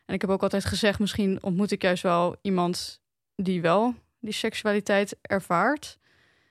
[0.06, 3.02] En ik heb ook altijd gezegd, misschien ontmoet ik juist wel iemand
[3.36, 5.98] die wel die seksualiteit ervaart.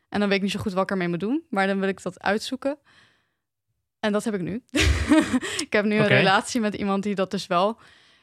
[0.09, 1.87] En dan weet ik niet zo goed wat ik ermee moet doen, maar dan wil
[1.89, 2.77] ik dat uitzoeken.
[4.03, 4.63] En dat heb ik nu.
[5.65, 7.79] ik heb nu een relatie met iemand die dat dus wel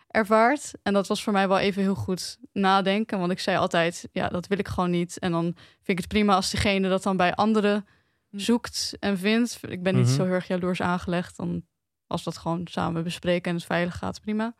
[0.08, 0.72] ervaart.
[0.82, 3.18] En dat was voor mij wel even heel goed nadenken.
[3.18, 5.18] Want ik zei altijd, ja, dat wil ik gewoon niet.
[5.18, 7.86] En dan vind ik het prima als diegene dat dan bij anderen
[8.30, 8.38] Hm.
[8.38, 9.58] zoekt en vindt.
[9.68, 10.14] Ik ben niet Mhm.
[10.14, 11.36] zo heel erg jaloers aangelegd.
[11.36, 11.62] Dan
[12.06, 14.54] als we dat gewoon samen bespreken en het veilig gaat, prima.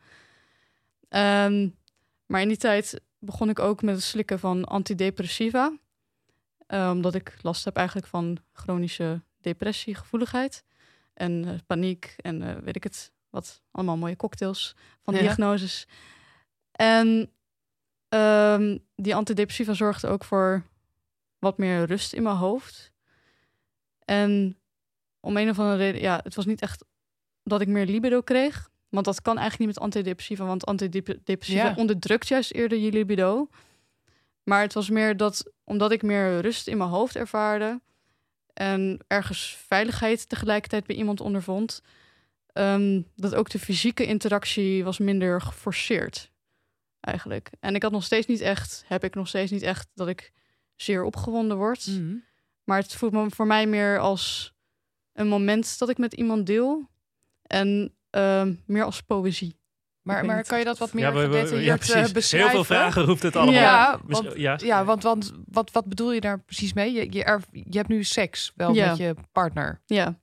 [1.09, 1.69] Ehm,
[2.25, 5.77] maar in die tijd begon ik ook met het slikken van antidepressiva.
[6.67, 10.63] Eh, omdat ik last heb eigenlijk van chronische depressie, gevoeligheid.
[11.13, 15.19] En eh, paniek en eh, weet ik het, wat allemaal mooie cocktails van Ja.
[15.19, 15.87] diagnoses.
[16.71, 17.31] En
[18.09, 20.63] ehm, die antidepressiva zorgde ook voor
[21.39, 22.91] wat meer rust in mijn hoofd.
[24.05, 24.57] En
[25.19, 26.85] om een of andere reden, ja, het was niet echt
[27.43, 28.69] dat ik meer libido kreeg.
[28.89, 31.73] Want dat kan eigenlijk niet met antidepressiva, want antidepressiva Ja.
[31.75, 33.47] onderdrukt juist eerder je libido.
[34.43, 37.81] Maar het was meer dat, omdat ik meer rust in mijn hoofd ervaarde
[38.53, 41.81] en ergens veiligheid tegelijkertijd bij iemand ondervond,
[42.53, 46.31] ehm, dat ook de fysieke interactie was minder geforceerd,
[46.99, 47.49] eigenlijk.
[47.59, 50.31] En ik had nog steeds niet echt, heb ik nog steeds niet echt dat ik
[50.75, 51.87] zeer opgewonden word.
[51.87, 52.15] Mhm.
[52.63, 54.53] Maar het voelt me voor mij meer als
[55.13, 56.89] een moment dat ik met iemand deel.
[57.41, 59.59] En ehm, meer als poëzie.
[60.01, 62.11] Maar, maar kan je dat wat meer we- gedetailleerd ja, eh, precies.
[62.11, 62.49] beschrijven?
[62.51, 63.61] Heel veel vragen roept het allemaal.
[63.61, 64.57] Ja, want, ja.
[64.63, 66.91] ja, want, want wat, wat bedoel je daar precies mee?
[66.93, 67.11] Je,
[67.69, 68.87] je, hebt nu seks wel Ja.
[68.87, 69.81] met je partner.
[69.85, 70.19] Ja.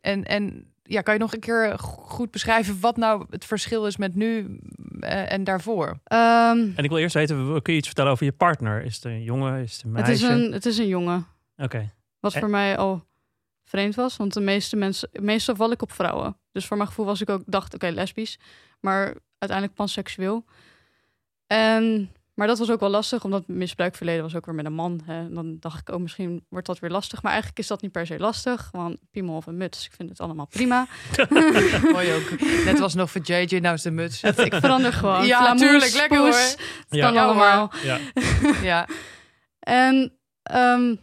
[0.00, 3.86] En, en ja, kan je nog een keer go- goed beschrijven wat nou het verschil
[3.86, 4.58] is met nu
[5.00, 6.00] eh, en daarvoor?
[6.04, 8.82] Ehm, En ik wil eerst weten, kun je iets vertellen over je partner?
[8.84, 9.62] Is het een jongen?
[9.62, 10.24] Is het een het, meisje?
[10.26, 11.26] is een, het is een jongen.
[11.56, 11.92] Oké.
[12.20, 13.04] Wat En- voor mij al
[13.64, 14.16] vreemd was.
[14.16, 15.08] Want de meeste mensen...
[15.12, 16.36] Meestal val ik op vrouwen.
[16.52, 17.42] Dus voor mijn gevoel was ik ook...
[17.46, 18.38] Dacht, oké, lesbisch.
[18.80, 20.44] Maar uiteindelijk panseksueel.
[21.46, 22.10] En...
[22.36, 25.00] Maar dat was ook wel lastig, omdat misbruikverleden was ook weer met een man.
[25.04, 25.18] Hè.
[25.18, 27.22] En dan dacht ik, oh, misschien wordt dat weer lastig.
[27.22, 28.68] Maar eigenlijk is dat niet per se lastig.
[28.72, 30.86] Want piemel of een muts, ik vind het allemaal prima.
[31.92, 32.40] Mooi ook.
[32.64, 34.22] Net was nog voor JJ, nou is de muts.
[34.22, 35.26] ik verander gewoon.
[35.26, 36.40] Ja, Flamoes, tuurlijk, lekker poes, hoor.
[36.40, 37.04] Het Ja.
[37.04, 37.72] kan Ja, allemaal.
[37.82, 37.98] Ja.
[38.70, 38.88] ja.
[39.58, 40.12] En
[40.42, 40.94] ehm,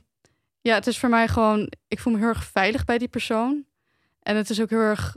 [0.61, 3.65] ja, het is voor mij gewoon, ik voel me heel erg veilig bij die persoon.
[4.21, 5.15] En het is ook heel erg,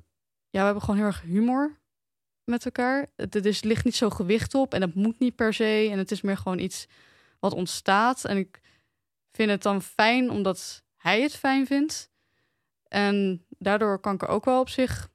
[0.50, 1.78] ja, we hebben gewoon heel erg humor
[2.46, 3.06] met elkaar.
[3.16, 5.88] Het, is, ligt niet zo gewicht op en het moet niet per se.
[5.90, 6.86] En het is meer gewoon iets
[7.40, 8.24] wat ontstaat.
[8.24, 8.60] En ik
[9.32, 12.10] vind het dan fijn omdat hij het fijn vindt.
[12.88, 15.10] En daardoor kan ik er ook wel op zich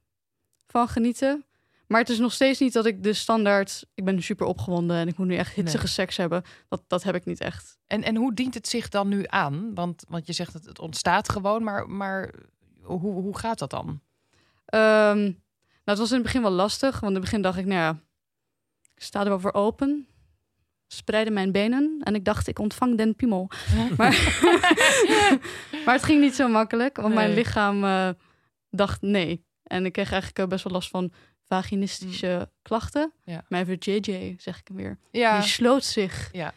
[0.66, 1.44] van genieten.
[1.86, 3.84] Maar het is nog steeds niet dat ik de standaard...
[3.94, 6.42] Ik ben super opgewonden en ik moet nu echt hitsige seks hebben.
[6.68, 7.78] Dat, dat heb ik niet echt.
[7.86, 9.74] En, en hoe dient het zich dan nu aan?
[9.74, 12.30] Want, want je zegt dat het ontstaat gewoon, maar, maar
[12.82, 14.00] hoe, hoe gaat dat dan?
[14.64, 15.32] Ehm,
[15.84, 16.90] nou, het was in het begin wel lastig.
[17.00, 17.98] Want in het begin dacht ik, nou ja,
[18.94, 20.06] ik sta er wel voor open.
[20.86, 23.50] Spreidde mijn benen en ik dacht, ik ontvang den piemel.
[23.96, 24.40] Maar,
[25.84, 28.08] maar het ging niet zo makkelijk, want mijn lichaam eh,
[28.70, 29.44] dacht nee.
[29.62, 31.12] En ik kreeg eigenlijk eh, best wel last van
[31.44, 33.12] vaginistische klachten.
[33.24, 33.44] Ja.
[33.48, 34.98] Mijn VJJ, zeg ik hem weer.
[35.10, 36.28] Ja, Die sloot zich.
[36.32, 36.54] Ja.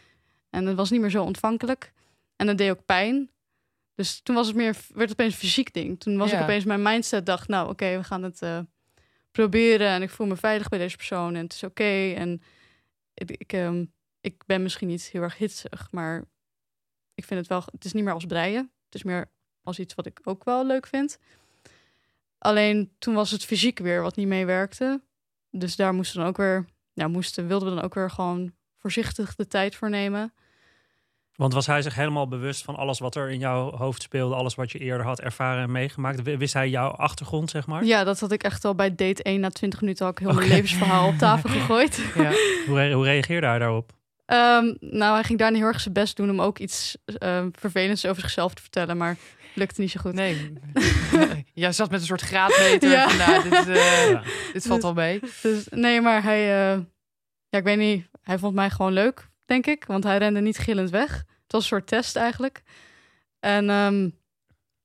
[0.50, 1.94] En het was niet meer zo ontvankelijk.
[2.36, 3.30] En het deed ook pijn.
[3.96, 6.00] Dus toen was het meer, werd het opeens een fysiek ding.
[6.00, 6.38] Toen was Ja.
[6.38, 8.60] ik opeens mijn mindset, dacht, nou oké, we gaan het eh,
[9.36, 9.88] proberen.
[9.88, 12.14] En ik voel me veilig bij deze persoon en het is oké.
[12.14, 12.42] En
[13.14, 13.86] ik, ik, ehm,
[14.22, 16.24] ik ben misschien niet heel erg hitsig, maar
[17.14, 18.72] ik vind het wel, het is niet meer als breien.
[18.86, 19.30] Het is meer
[19.64, 21.18] als iets wat ik ook wel leuk vind.
[22.38, 25.02] Alleen toen was het fysiek weer wat niet meewerkte.
[25.50, 28.54] Dus daar moesten we dan ook weer, ja, moesten, wilden we dan ook weer gewoon
[28.78, 30.34] voorzichtig de tijd voor nemen.
[31.36, 34.56] Want was hij zich helemaal bewust van alles wat er in jouw hoofd speelde, alles
[34.56, 36.22] wat je eerder had ervaren en meegemaakt?
[36.38, 37.84] Wist hij jouw achtergrond, zeg maar?
[37.86, 40.48] Ja, dat had ik echt al bij date 1 na 20 minuten ik heel mijn
[40.48, 42.02] levensverhaal op tafel gegooid.
[42.16, 42.32] Ja.
[42.68, 43.92] Hoe, re- hoe reageerde hij daarop?
[44.26, 48.06] Ehm, nou, hij ging daar heel erg zijn best doen om ook iets ehm, vervelends
[48.06, 49.18] over zichzelf te vertellen, maar
[49.54, 50.14] lukte niet zo goed.
[50.14, 50.54] Nee.
[51.54, 52.92] Jij zat met een soort graadmeter.
[52.92, 53.10] Ja.
[53.10, 54.22] van, nou, dit, eh, Ja.
[54.54, 55.20] dit valt wel mee.
[55.42, 56.40] Dus, nee, maar hij,
[56.74, 56.80] eh,
[57.50, 60.58] ja, ik weet niet, hij vond mij gewoon leuk, denk ik, want hij rende niet
[60.58, 61.18] gillend weg.
[61.18, 62.64] Het was een soort test eigenlijk.
[63.40, 64.10] En ehm,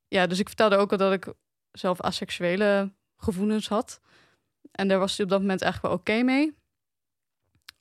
[0.09, 1.33] ja, dus ik vertelde ook al dat ik
[1.73, 4.01] zelf asexuele gevoelens had.
[4.71, 6.57] En daar was hij op dat moment eigenlijk wel oké mee.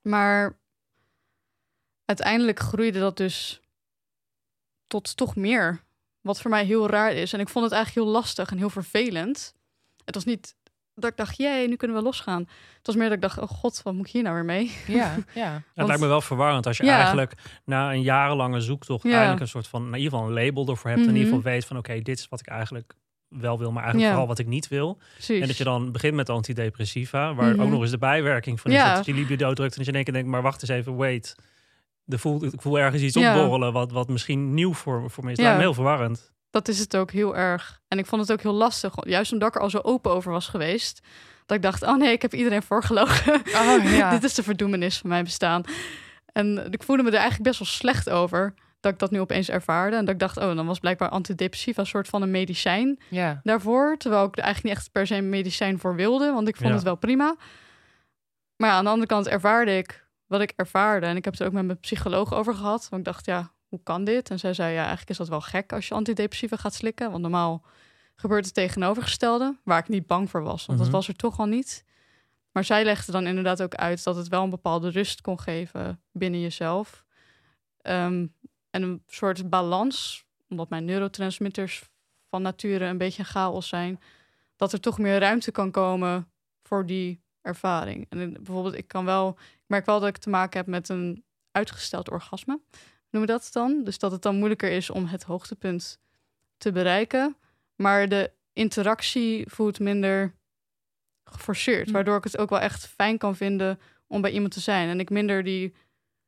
[0.02, 0.60] Maar
[2.06, 3.62] uiteindelijk groeide dat dus
[4.88, 5.84] tot toch meer.
[6.22, 7.34] Wat voor mij heel raar is.
[7.34, 9.56] En ik vond het eigenlijk heel lastig en heel vervelend.
[10.06, 10.56] Het was niet
[11.02, 12.40] dat ik dacht, jee, nu kunnen we losgaan.
[12.78, 14.72] Het was meer dat ik dacht, oh god, wat moet ik hier nou weer mee?
[14.88, 15.54] Ja, ja.
[15.54, 16.96] Het Want- lijkt me wel verwarrend als je Ja.
[16.98, 17.34] eigenlijk
[17.66, 19.10] na een jarenlange zoektocht Ja.
[19.12, 21.02] eigenlijk een soort van, in ieder geval een label ervoor hebt.
[21.02, 21.36] In ieder Mhm.
[21.36, 22.94] geval weet van, oké, dit is wat ik eigenlijk
[23.28, 24.10] wel wil, maar eigenlijk Ja.
[24.10, 24.98] vooral wat ik niet wil.
[25.14, 25.42] Precies.
[25.42, 27.62] En dat je dan begint met antidepressiva, waar Mhm.
[27.62, 28.96] ook nog eens de bijwerking van is Ja.
[28.96, 29.72] dat je libido drukt.
[29.72, 31.36] En dat je in één keer denkt, maar wacht eens even, wait.
[32.04, 33.36] De voel, ik voel ergens iets Ja.
[33.38, 35.38] opborrelen wat, wat misschien nieuw voor, voor me is.
[35.38, 35.44] Ja.
[35.44, 36.32] Lijkt me heel verwarrend.
[36.50, 37.80] Dat is het ook heel erg.
[37.88, 40.32] En ik vond het ook heel lastig, juist omdat ik er al zo open over
[40.32, 41.00] was geweest.
[41.46, 43.34] Dat ik dacht, oh nee, ik heb iedereen voorgelogen.
[43.36, 44.10] Oh, ja.
[44.10, 45.64] Dit is de verdoemenis van mijn bestaan.
[46.32, 49.50] En ik voelde me er eigenlijk best wel slecht over dat ik dat nu opeens
[49.50, 49.96] ervaarde.
[49.96, 53.40] En dat ik dacht, oh, dan was blijkbaar antidepressiva een soort van een medicijn ja.
[53.44, 53.98] daarvoor.
[53.98, 56.68] Terwijl ik er eigenlijk niet echt per se een medicijn voor wilde, want ik vond
[56.70, 56.76] Ja.
[56.76, 57.36] het wel prima.
[58.56, 61.06] Maar ja, aan de andere kant ervaarde ik wat ik ervaarde.
[61.06, 62.88] En ik heb het er ook met mijn psycholoog over gehad.
[62.90, 64.29] Want ik dacht, ja, hoe kan dit?
[64.29, 67.10] En zij zei, ja, eigenlijk is dat wel gek als je antidepressiva gaat slikken.
[67.12, 67.63] Want normaal
[68.15, 70.65] gebeurt het tegenovergestelde, waar ik niet bang voor was.
[70.65, 70.88] Want Mhm.
[70.88, 71.84] dat was er toch al niet.
[72.51, 76.01] Maar zij legde dan inderdaad ook uit dat het wel een bepaalde rust kon geven
[76.12, 77.05] binnen jezelf.
[77.82, 78.27] Ehm,
[78.69, 81.89] en een soort balans, omdat mijn neurotransmitters
[82.29, 83.99] van nature een beetje chaos zijn,
[84.55, 86.32] dat er toch meer ruimte kan komen
[86.63, 88.05] voor die ervaring.
[88.10, 90.89] En in- bijvoorbeeld, ik kan wel, ik merk wel dat ik te maken heb met
[90.89, 92.60] een uitgesteld orgasme.
[93.10, 93.84] Noemen we dat dan?
[93.84, 96.00] Dus dat het dan moeilijker is om het hoogtepunt
[96.58, 97.38] te bereiken.
[97.76, 100.36] Maar de interactie voelt minder
[101.24, 101.88] geforceerd.
[101.88, 101.93] Hm.
[101.93, 104.89] Waardoor ik het ook wel echt fijn kan vinden om bij iemand te zijn.
[104.89, 105.74] En ik minder die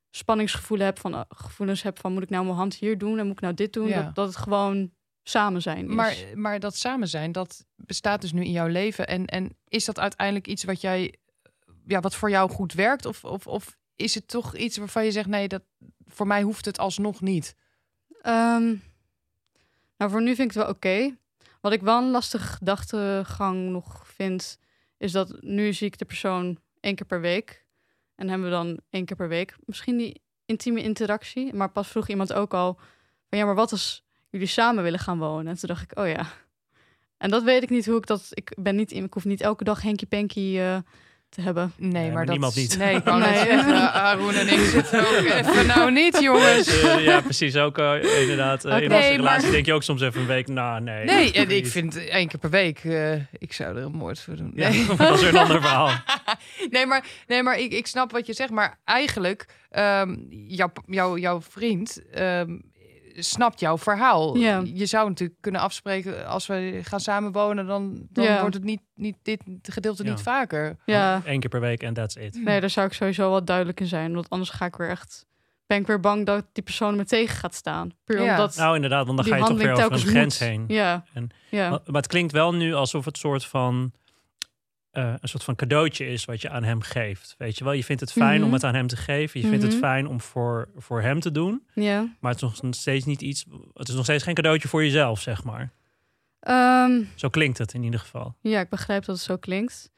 [0.09, 3.35] spanningsgevoelens heb van, gevoelens heb van moet ik nou mijn hand hier doen en moet
[3.35, 3.87] ik nou dit doen.
[3.87, 4.01] Ja.
[4.01, 4.91] Dat, dat het gewoon
[5.23, 5.95] samen zijn is.
[5.95, 9.07] Maar, maar dat samen zijn, dat bestaat dus nu in jouw leven.
[9.07, 11.15] En, en is dat uiteindelijk iets wat jij,
[11.85, 13.05] ja, wat voor jou goed werkt?
[13.05, 15.63] Of, of, of is het toch iets waarvan je zegt, nee, dat,
[16.11, 17.55] voor mij hoeft het alsnog niet?
[18.21, 18.75] Ehm,
[19.97, 21.17] nou, voor nu vind ik het wel oké.
[21.61, 24.59] Wat ik wel een lastige gedachtegang nog vind,
[24.97, 27.65] is dat nu zie ik de persoon één keer per week.
[28.15, 31.53] En hebben we dan één keer per week misschien die intieme interactie.
[31.53, 32.79] Maar pas vroeg iemand ook al
[33.29, 35.47] van ja, maar wat als jullie samen willen gaan wonen?
[35.47, 36.25] En toen dacht ik, oh ja.
[37.17, 38.27] En dat weet ik niet hoe ik dat.
[38.29, 38.91] Ik ben niet.
[38.91, 40.77] Ik hoef niet elke dag Henkie Panky eh,
[41.31, 41.73] te hebben.
[41.77, 42.77] Nee, Nee, maar, maar dat niemand niet.
[42.77, 43.47] Nee, ik Nee.
[43.47, 46.81] uh, Arun en ik zitten ook even nou niet, jongens.
[46.81, 47.55] Eh, ja, precies.
[47.55, 48.65] Ook eh, inderdaad.
[48.65, 51.05] eh, in Oké, onze maar- relatie denk je ook soms even een week, nou nee.
[51.05, 54.35] Nee, en ik vind één keer per week, eh, ik zou er een moord voor
[54.35, 54.51] doen.
[54.55, 54.85] Ja, Nee.
[54.97, 55.89] dat is weer een ander verhaal.
[56.69, 58.49] nee, maar, nee, maar ik, ik snap wat je zegt.
[58.49, 62.57] Maar eigenlijk, ehm jouw, jouw, jouw vriend ehm,
[63.17, 64.37] snapt jouw verhaal.
[64.37, 64.61] Ja.
[64.73, 68.39] Je zou natuurlijk kunnen afspreken, als we gaan samenwonen, dan, dan Ja.
[68.39, 70.09] wordt het niet, niet, dit gedeelte Ja.
[70.09, 70.77] niet vaker.
[70.85, 72.43] Ja, Eén keer per week en that's it.
[72.43, 74.13] nee, daar zou ik sowieso wel duidelijk in zijn.
[74.13, 75.25] Want anders ga ik weer echt.
[75.67, 77.91] Ben ik weer bang dat die persoon me tegen gaat staan.
[78.05, 78.31] Puur Ja.
[78.31, 80.49] omdat Nou inderdaad, want dan ga je toch weer over een grens moet.
[80.49, 80.63] heen.
[80.67, 81.03] Ja.
[81.13, 81.69] En- ja.
[81.69, 83.91] Maar, maar het klinkt wel nu alsof het soort van
[84.91, 87.35] eh, een soort van cadeautje is wat je aan hem geeft.
[87.37, 88.43] Weet je wel, je vindt het fijn Mhm.
[88.47, 89.41] om het aan hem te geven.
[89.41, 89.81] Je vindt het Mhm.
[89.81, 91.67] fijn om voor, voor hem te doen.
[91.73, 92.15] ja.
[92.19, 93.45] Maar het is nog steeds niet iets.
[93.73, 95.71] Het is nog steeds geen cadeautje voor jezelf, zeg maar.
[96.39, 98.35] Ehm, Zo klinkt het in ieder geval.
[98.41, 99.91] ja, ik begrijp dat het zo klinkt.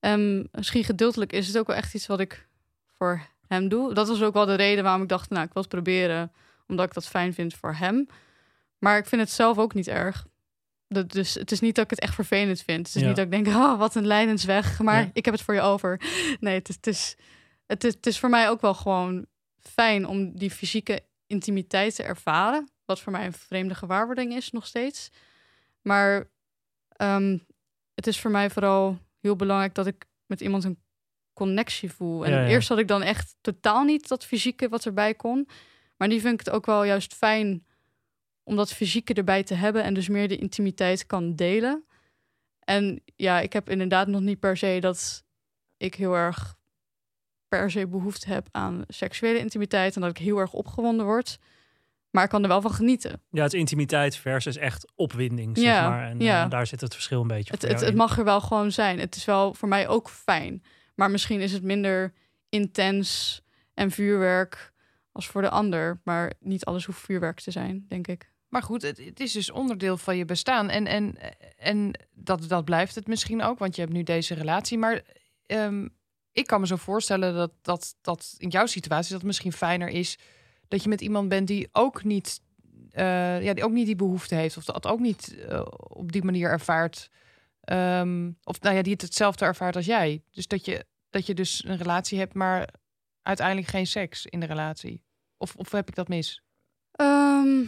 [0.00, 2.46] Ehm, misschien gedeeltelijk is het ook wel echt iets wat ik
[2.96, 3.94] voor hem doe.
[3.94, 6.32] Dat was ook wel de reden waarom ik dacht, nou, ik wil het proberen.
[6.66, 8.06] Omdat ik dat fijn vind voor hem.
[8.78, 10.26] Maar ik vind het zelf ook niet erg.
[10.92, 12.86] Dat, dus het is niet dat ik het echt vervelend vind.
[12.86, 13.06] Het is Ja.
[13.08, 14.78] niet dat ik denk, oh, wat een lijdensweg.
[14.78, 15.10] Maar Ja.
[15.12, 16.00] ik heb het voor je over.
[16.40, 17.16] Nee, het is, het, is,
[17.66, 19.26] het, is, het is voor mij ook wel gewoon
[19.60, 22.68] fijn om die fysieke intimiteit te ervaren.
[22.84, 25.10] Wat voor mij een vreemde gewaarwording is nog steeds.
[25.82, 26.30] Maar
[26.88, 27.38] ehm,
[27.94, 30.78] het is voor mij vooral heel belangrijk dat ik met iemand een
[31.32, 32.24] connectie voel.
[32.24, 32.46] En Ja, ja.
[32.48, 35.48] eerst had ik dan echt totaal niet dat fysieke wat erbij kon.
[35.96, 37.66] Maar nu vind ik het ook wel juist fijn
[38.42, 41.84] om dat fysieke erbij te hebben en dus meer de intimiteit kan delen.
[42.58, 45.24] En ja, ik heb inderdaad nog niet per se dat
[45.76, 46.54] ik heel erg
[47.48, 51.38] per se behoefte heb aan seksuele intimiteit en dat ik heel erg opgewonden word.
[52.10, 53.22] Maar ik kan er wel van genieten.
[53.30, 56.08] Ja, het is intimiteit versus echt opwinding, zeg Ja, maar.
[56.08, 56.46] En ja.
[56.46, 58.98] daar zit het verschil een beetje Het, het, het mag er wel gewoon zijn.
[58.98, 60.62] Het is wel voor mij ook fijn.
[60.94, 62.12] Maar misschien is het minder
[62.48, 63.40] intens
[63.74, 64.72] en vuurwerk
[65.12, 66.00] als voor de ander.
[66.04, 68.31] Maar niet alles hoeft vuurwerk te zijn, denk ik.
[68.52, 70.70] Maar goed, het, het is dus onderdeel van je bestaan.
[70.70, 71.16] En, en,
[71.56, 74.78] en dat, dat blijft het misschien ook, want je hebt nu deze relatie.
[74.78, 75.02] Maar
[75.46, 75.88] ehm,
[76.32, 80.18] ik kan me zo voorstellen dat, dat, dat in jouw situatie dat misschien fijner is
[80.68, 82.40] dat je met iemand bent die ook niet,
[82.90, 84.56] eh, ja, die ook niet die behoefte heeft.
[84.56, 87.08] Of dat ook niet eh, op die manier ervaart.
[87.60, 90.22] Ehm, of nou ja, die het hetzelfde ervaart als jij.
[90.30, 92.68] Dus dat je, dat je dus een relatie hebt, maar
[93.22, 95.02] uiteindelijk geen seks in de relatie.
[95.36, 96.42] Of, of heb ik dat mis?
[96.92, 97.64] Ehm,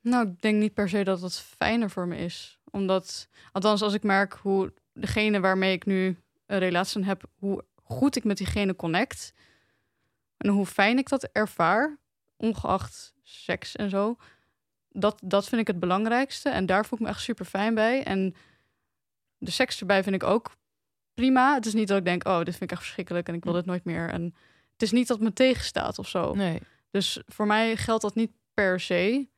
[0.00, 2.58] nou, ik denk niet per se dat het fijner voor me is.
[2.70, 8.16] Omdat, althans, als ik merk hoe degene waarmee ik nu een relatie heb, hoe goed
[8.16, 9.32] ik met diegene connect.
[10.36, 11.98] En hoe fijn ik dat ervaar,
[12.36, 14.16] ongeacht seks en zo.
[14.88, 16.48] Dat, dat vind ik het belangrijkste.
[16.48, 18.02] En daar voel ik me echt super fijn bij.
[18.02, 18.34] En
[19.38, 20.56] de seks erbij vind ik ook
[21.14, 21.54] prima.
[21.54, 23.52] Het is niet dat ik denk, oh, dit vind ik echt verschrikkelijk en ik wil
[23.52, 24.08] dit nooit meer.
[24.08, 24.34] En
[24.72, 26.34] het is niet dat me tegenstaat of zo.
[26.34, 26.60] Nee.
[26.90, 29.28] Dus voor mij geldt dat niet per se.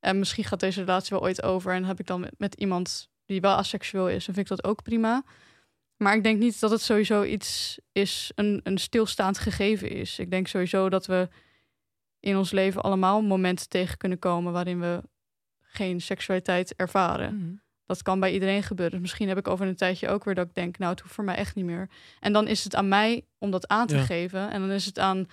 [0.00, 3.08] En misschien gaat deze relatie wel ooit over en heb ik dan met, met iemand
[3.24, 5.24] die wel asexueel is, dan vind ik dat ook prima.
[5.96, 10.18] Maar ik denk niet dat het sowieso iets is, een, een stilstaand gegeven is.
[10.18, 11.28] Ik denk sowieso dat we
[12.20, 15.02] in ons leven allemaal momenten tegen kunnen komen waarin we
[15.60, 17.36] geen seksualiteit ervaren.
[17.36, 17.54] Mhm.
[17.86, 18.92] Dat kan bij iedereen gebeuren.
[18.92, 21.14] Dus misschien heb ik over een tijdje ook weer dat ik denk, nou, het hoeft
[21.14, 21.88] voor mij echt niet meer.
[22.20, 24.02] En dan is het aan mij om dat aan te Ja.
[24.04, 24.50] geven.
[24.50, 25.26] En dan is het aan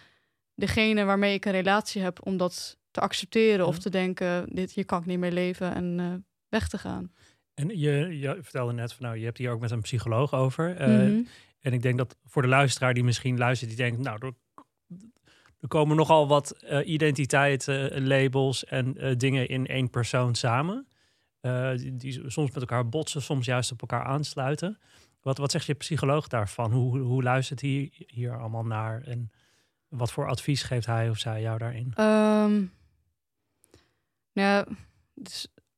[0.56, 4.86] degene waarmee ik een relatie heb om dat te accepteren of te denken, dit hier
[4.86, 6.14] kan ik niet meer leven en eh,
[6.50, 7.12] weg te gaan.
[7.54, 10.76] En je, je vertelde net van, nou, je hebt hier ook met een psycholoog over.
[10.76, 11.22] Eh, Mhm.
[11.60, 14.34] En ik denk dat voor de luisteraar die misschien luistert, die denkt, nou, er,
[15.60, 20.88] er komen nogal wat eh, identiteiten, labels en dingen in één persoon samen.
[21.76, 24.80] Die, die soms met elkaar botsen, soms juist op elkaar aansluiten.
[25.22, 26.72] Wat, wat zegt je psycholoog daarvan?
[26.72, 29.02] Hoe, hoe luistert hij hier allemaal naar?
[29.02, 29.32] En
[29.90, 31.92] wat voor advies geeft hij of zij jou daarin?
[31.96, 32.64] Ehm,
[34.41, 34.65] ja,
[35.15, 35.28] het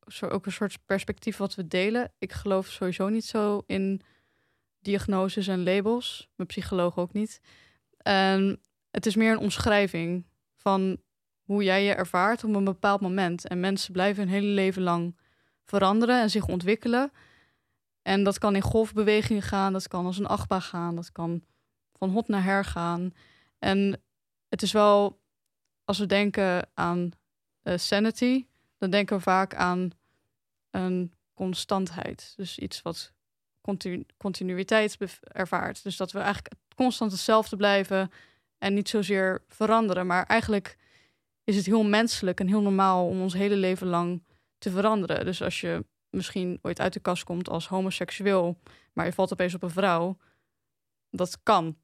[0.07, 2.11] is ook een soort perspectief wat we delen.
[2.17, 4.01] Ik geloof sowieso niet zo in
[4.81, 6.29] diagnoses en labels.
[6.35, 7.41] Mijn psycholoog ook niet.
[7.97, 10.97] En het is meer een omschrijving van
[11.43, 13.47] hoe jij je ervaart op een bepaald moment.
[13.47, 15.17] En mensen blijven hun hele leven lang
[15.63, 17.11] veranderen en zich ontwikkelen.
[18.01, 21.43] En dat kan in golfbewegingen gaan, dat kan als een achtbaan gaan, dat kan
[21.93, 23.11] van hot naar her gaan.
[23.59, 24.01] En
[24.47, 25.21] het is wel,
[25.83, 27.11] als we denken aan
[27.61, 28.45] eh, sanity,
[28.79, 29.91] dan denken we vaak aan
[30.71, 32.33] een constantheid.
[32.35, 33.13] Dus iets wat
[33.61, 35.83] continu continuïteit ervaart.
[35.83, 38.11] Dus dat we eigenlijk constant hetzelfde blijven
[38.57, 40.07] en niet zozeer veranderen.
[40.07, 40.77] Maar eigenlijk
[41.43, 44.23] is het heel menselijk en heel normaal om ons hele leven lang
[44.57, 45.25] te veranderen.
[45.25, 48.59] Dus als je misschien ooit uit de kast komt als homoseksueel,
[48.93, 50.17] maar je valt opeens op een vrouw,
[51.09, 51.77] dat kan.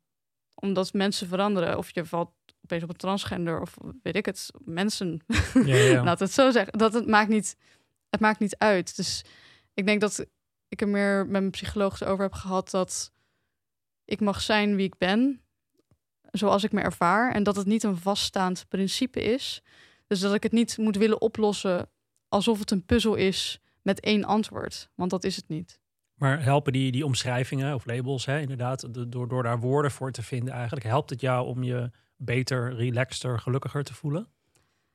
[0.53, 1.77] Omdat mensen veranderen.
[1.77, 2.31] Of je valt
[2.65, 5.21] opeens op een transgender of weet ik het, mensen.
[5.53, 6.03] Ja, ja.
[6.09, 6.77] Laat het zo zeggen.
[6.77, 7.57] Dat het maakt niet,
[8.09, 8.95] het maakt niet uit.
[8.95, 9.23] Dus
[9.73, 10.25] ik denk dat
[10.67, 13.11] ik er meer met mijn psycholoog over heb gehad dat
[14.05, 15.41] ik mag zijn wie ik ben,
[16.31, 19.61] zoals ik me ervaar, en dat het niet een vaststaand principe is.
[20.07, 21.89] Dus dat ik het niet moet willen oplossen
[22.27, 25.79] alsof het een puzzel is met één antwoord, want dat is het niet.
[26.15, 30.11] Maar helpen die, die omschrijvingen of labels, hè, inderdaad, de- door, door daar woorden voor
[30.11, 34.27] te vinden eigenlijk, helpt het jou om je beter, relaxter, gelukkiger te voelen?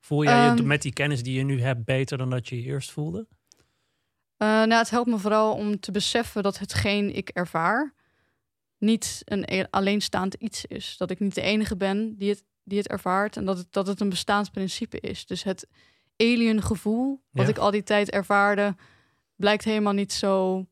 [0.00, 0.66] Voel jij je Ehm.
[0.66, 3.26] met die kennis die je nu hebt beter dan dat je je eerst voelde?
[4.36, 7.94] Eh, nou, het helpt me vooral om te beseffen dat hetgeen ik ervaar
[8.78, 10.96] niet een e- alleenstaand iets is.
[10.96, 13.86] Dat ik niet de enige ben die het, die het ervaart en dat het, dat
[13.86, 15.26] het een bestaand principe is.
[15.26, 15.66] Dus het
[16.16, 17.50] alien gevoel wat Ja.
[17.52, 18.76] ik al die tijd ervaarde,
[19.36, 20.64] blijkt helemaal niet zo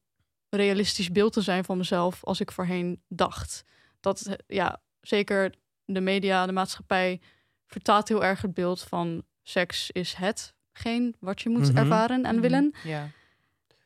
[0.49, 3.65] realistisch beeld te zijn van mezelf als ik voorheen dacht.
[4.01, 5.55] Dat, ja, zeker
[5.95, 7.21] de media, de maatschappij
[7.67, 11.77] vertaalt heel erg het beeld van seks is hetgeen wat je moet Mhm.
[11.77, 12.75] ervaren en willen.
[12.85, 13.09] Ja.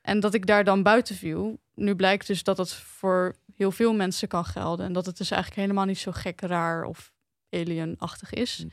[0.03, 1.61] En dat ik daar dan buiten viel.
[1.75, 4.87] Nu blijkt dus dat het voor heel veel mensen kan gelden.
[4.87, 7.13] En dat het dus eigenlijk helemaal niet zo gek, raar of
[7.51, 8.59] alienachtig is.
[8.65, 8.71] Mm.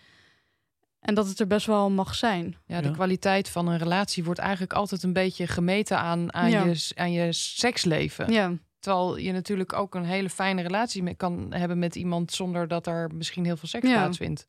[0.99, 2.55] En dat het er best wel mag zijn.
[2.65, 2.93] Ja, de Ja.
[2.93, 6.63] kwaliteit van een relatie wordt eigenlijk altijd een beetje gemeten aan, aan, Ja.
[6.65, 8.31] je, aan je seksleven.
[8.31, 12.67] Ja, Terwijl je natuurlijk ook een hele fijne relatie mee kan hebben met iemand zonder
[12.67, 13.93] dat er misschien heel veel seks Ja.
[13.93, 14.47] plaatsvindt.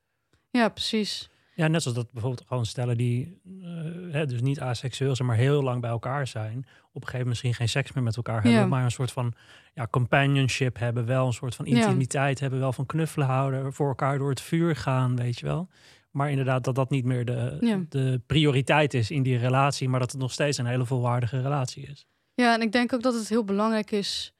[0.50, 1.30] ja precies.
[1.54, 5.36] Ja, net zoals dat bijvoorbeeld gewoon stellen die eh, hè, dus niet asexueel zijn, maar
[5.36, 6.58] heel lang bij elkaar zijn.
[6.58, 8.66] Op een gegeven moment misschien geen seks meer met elkaar hebben, Ja.
[8.66, 9.34] maar een soort van
[9.74, 11.76] ja, companionship hebben, wel een soort van Ja.
[11.76, 15.68] intimiteit hebben, wel van knuffelen houden, voor elkaar door het vuur gaan, weet je wel.
[16.10, 17.84] Maar inderdaad, dat dat niet meer de, Ja.
[17.88, 21.86] de prioriteit is in die relatie, maar dat het nog steeds een hele volwaardige relatie
[21.86, 22.06] is.
[22.34, 24.32] Ja, en ik denk ook dat het heel belangrijk is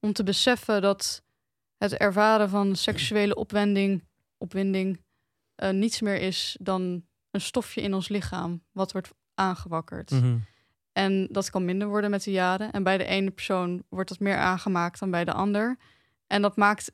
[0.00, 1.22] om te beseffen dat
[1.76, 4.04] het ervaren van seksuele opwending,
[4.38, 5.02] opwinding
[5.54, 10.10] eh, niets meer is dan een stofje in ons lichaam wat wordt aangewakkerd.
[10.10, 10.38] Mhm.
[10.92, 12.72] En dat kan minder worden met de jaren.
[12.72, 15.76] En bij de ene persoon wordt dat meer aangemaakt dan bij de ander.
[16.26, 16.92] En dat maakt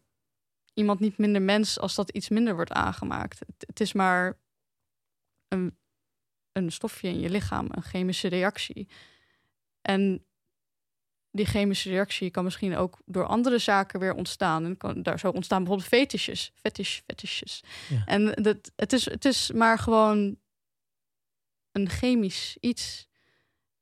[0.74, 3.38] iemand niet minder mens als dat iets minder wordt aangemaakt.
[3.38, 4.38] Het, het is maar
[5.48, 5.76] een,
[6.52, 8.88] een stofje in je lichaam, een chemische reactie.
[9.82, 10.24] En
[11.30, 14.64] die chemische reactie kan misschien ook door andere zaken weer ontstaan.
[14.64, 17.62] En kan, daar zo ontstaan bijvoorbeeld fetishes, fetish, fetishes.
[17.88, 18.02] Ja.
[18.04, 20.36] En dat, het, is, het is maar gewoon
[21.72, 23.08] een chemisch iets.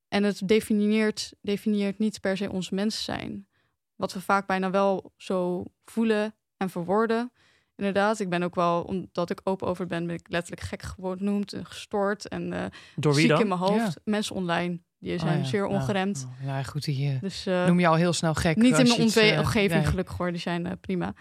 [0.09, 3.49] En het definieert, definieert niet per se ons mens zijn.
[3.97, 7.33] Wat we vaak bijna wel zo voelen en verwoorden.
[7.79, 11.53] Inderdaad, ik ben ook wel, omdat ik open over ben, ben ik letterlijk gek genoemd
[11.53, 12.65] en gestoord en eh,
[12.97, 13.41] Door wie ziek dan?
[13.41, 14.01] in mijn hoofd.
[14.05, 16.27] Mensen online, die zijn Oh ja, zeer ongeremd.
[16.41, 18.57] Oh, Ja, goed, eh, Dus eh, noem je al heel snel gek.
[18.57, 19.85] niet in mijn eh, omgeving nee.
[19.91, 21.13] gelukkig hoor, die zijn prima.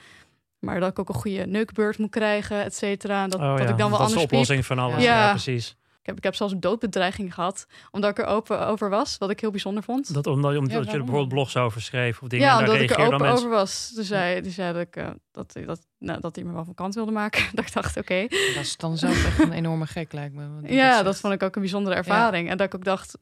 [0.59, 3.23] Maar dat ik ook een goede neukbeurt moet krijgen, et cetera.
[3.23, 4.31] En dat, Oh dat ik dan wel dat is de anders piep.
[4.31, 5.03] oplossing van alles.
[5.03, 5.75] Ja, precies.
[6.07, 9.29] Ik heb, ik heb zelfs een doodbedreiging gehad, omdat ik er open over was, wat
[9.29, 10.13] ik heel bijzonder vond.
[10.13, 10.99] Dat omdat, omdat je er waarom?
[10.99, 12.45] bijvoorbeeld blogs over schreef of dingen.
[12.45, 13.37] ja, omdat ik er open mensen.
[13.37, 13.91] over was.
[13.95, 16.73] Toen zei, die zei dat, ik, eh, dat, dat, nou, dat hij me wel van
[16.73, 17.43] kant wilde maken.
[17.53, 18.21] dat ik dacht, oké.
[18.27, 20.73] Dat is dan zelf echt een enorme gek, lijkt me.
[20.73, 22.49] Ja, dat vond ik ook een bijzondere ervaring.
[22.49, 23.17] En dat ik ook dacht,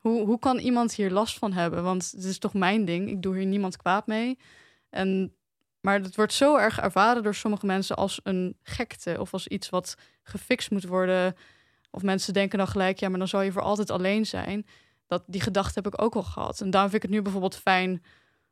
[0.00, 1.82] hoe, hoe kan iemand hier last van hebben?
[1.82, 3.08] Want het is toch mijn ding.
[3.08, 4.38] Ik doe hier niemand kwaad mee.
[4.90, 5.34] En,
[5.80, 9.68] maar het wordt zo erg ervaren door sommige mensen als een gekte of als iets
[9.68, 11.34] wat gefixt moet worden.
[11.90, 14.66] Of mensen denken dan gelijk, ja, maar dan zal je voor altijd alleen zijn.
[15.06, 16.60] Dat, die gedachte heb ik ook al gehad.
[16.60, 18.02] En daarom vind ik het nu bijvoorbeeld fijn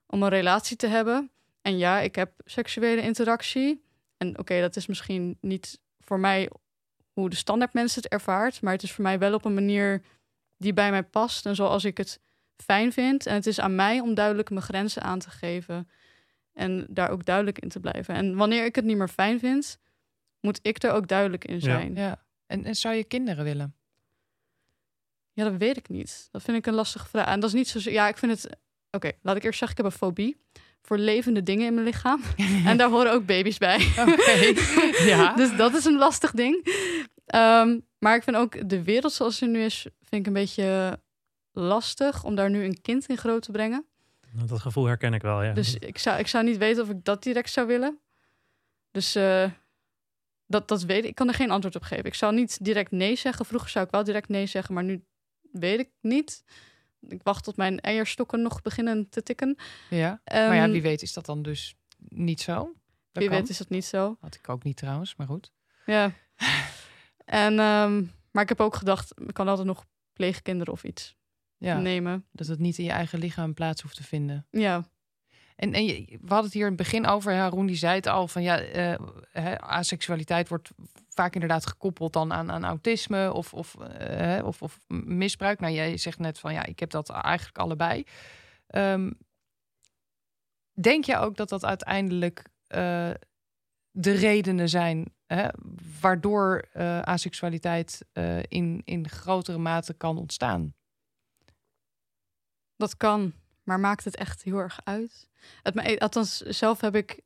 [0.06, 1.30] om een relatie te hebben.
[1.62, 3.84] En ja, ik heb seksuele interactie.
[4.16, 6.50] En oké, dat is misschien niet voor mij
[7.12, 8.62] hoe de standaard mensen het ervaart.
[8.62, 10.02] Maar het is voor mij wel op een manier
[10.56, 11.46] die bij mij past.
[11.46, 12.20] En zoals ik het
[12.56, 13.26] fijn vind.
[13.26, 15.88] En het is aan mij om duidelijk mijn grenzen aan te geven.
[16.52, 18.14] En daar ook duidelijk in te blijven.
[18.14, 19.78] En wanneer ik het niet meer fijn vind,
[20.40, 21.94] moet ik er ook duidelijk in zijn.
[21.94, 22.24] Ja, Ja.
[22.46, 23.74] En, en zou je kinderen willen?
[25.34, 26.28] dat weet ik niet.
[26.30, 27.26] Dat vind ik een lastige vraag.
[27.26, 27.90] En dat is niet zo.
[27.90, 28.56] Ja, ik vind het.
[28.90, 30.36] Oké, laat ik eerst zeggen, ik heb een fobie
[30.82, 32.20] voor levende dingen in mijn lichaam.
[32.66, 33.92] En daar horen ook baby's bij.
[33.98, 34.54] Oké.
[35.12, 35.34] Ja.
[35.34, 36.66] dus dat is een lastig ding.
[37.26, 41.00] Ehm, maar ik vind ook de wereld zoals ze nu is, vind ik een beetje
[41.52, 43.86] lastig om daar nu een kind in groot te brengen.
[44.32, 45.52] Nou, Dat gevoel herken ik wel, ja.
[45.52, 47.98] Dus ik zou, ik zou niet weten of ik dat direct zou willen.
[48.90, 49.50] Dus eh,
[50.46, 51.08] dat, dat weet ik.
[51.08, 52.04] Ik kan er geen antwoord op geven.
[52.04, 53.44] Ik zou niet direct nee zeggen.
[53.46, 55.04] Vroeger zou ik wel direct nee zeggen, maar nu
[55.52, 56.44] weet ik niet.
[57.00, 59.56] Ik wacht tot mijn eierstokken nog beginnen te tikken.
[59.90, 60.20] ja.
[60.24, 62.54] maar ja, Ehm, wie weet is dat dan dus niet zo?
[62.54, 63.40] Dat wie kan.
[63.40, 64.16] weet is dat niet zo.
[64.20, 65.52] Had ik ook niet trouwens, maar goed.
[65.86, 66.12] Ja.
[67.24, 71.16] en, ehm, maar ik heb ook gedacht, ik kan altijd nog pleegkinderen of iets
[71.56, 72.26] Ja, nemen.
[72.32, 74.46] dat het niet in je eigen lichaam plaats hoeft te vinden.
[74.50, 74.84] Ja,
[75.56, 78.06] En, en we hadden het hier in het begin over, ja, Roen die zei het
[78.06, 78.98] al, van ja, eh,
[79.30, 80.70] hè, asexualiteit wordt
[81.08, 85.60] vaak inderdaad gekoppeld dan aan, aan autisme of, of, eh, of, of misbruik.
[85.60, 88.04] Nou, jij zegt net van ja, ik heb dat eigenlijk allebei.
[88.66, 89.10] Ehm,
[90.72, 93.10] denk je ook dat dat uiteindelijk eh,
[93.90, 95.48] de redenen zijn hè,
[96.00, 100.74] waardoor eh asexualiteit eh, in, in grotere mate kan ontstaan?
[102.76, 103.32] dat kan.
[103.66, 105.28] Maar maakt het echt heel erg uit?
[105.72, 107.20] Me- althans, zelf heb ik...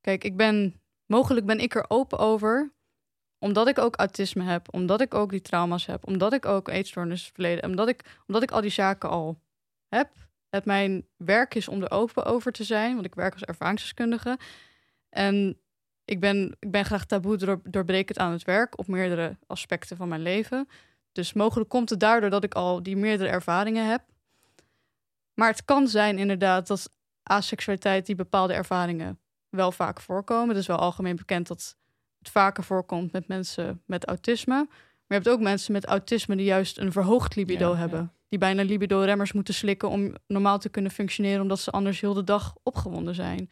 [0.00, 0.80] Kijk, ik ben...
[1.06, 2.72] Mogelijk ben ik er open over.
[3.38, 4.74] Omdat ik ook autisme heb.
[4.74, 6.06] Omdat ik ook die trauma's heb.
[6.06, 7.64] Omdat ik ook eetstoornis verleden.
[7.64, 9.40] Omdat ik, omdat ik al die zaken al
[9.88, 10.10] heb.
[10.48, 12.94] Het mijn werk is om er open over te zijn.
[12.94, 14.38] Want ik werk als ervaringsdeskundige.
[15.08, 15.60] En
[16.04, 18.78] ik ben, ik ben graag taboe door, doorbrekend aan het werk.
[18.78, 20.68] Op meerdere aspecten van mijn leven.
[21.12, 24.02] Dus mogelijk komt het daardoor dat ik al die meerdere ervaringen heb.
[25.40, 26.90] Maar het kan zijn inderdaad dat
[27.22, 29.18] asexualiteit die bepaalde ervaringen
[29.48, 30.48] wel vaak voorkomen.
[30.48, 31.76] Het is wel algemeen bekend dat
[32.18, 34.54] het vaker voorkomt met mensen met autisme.
[34.54, 34.68] Maar
[35.06, 37.78] je hebt ook mensen met autisme die juist een verhoogd libido Ja, ja.
[37.78, 38.12] hebben.
[38.28, 42.24] Die bijna libido-remmers moeten slikken om normaal te kunnen functioneren, omdat ze anders heel de
[42.24, 43.50] dag opgewonden zijn.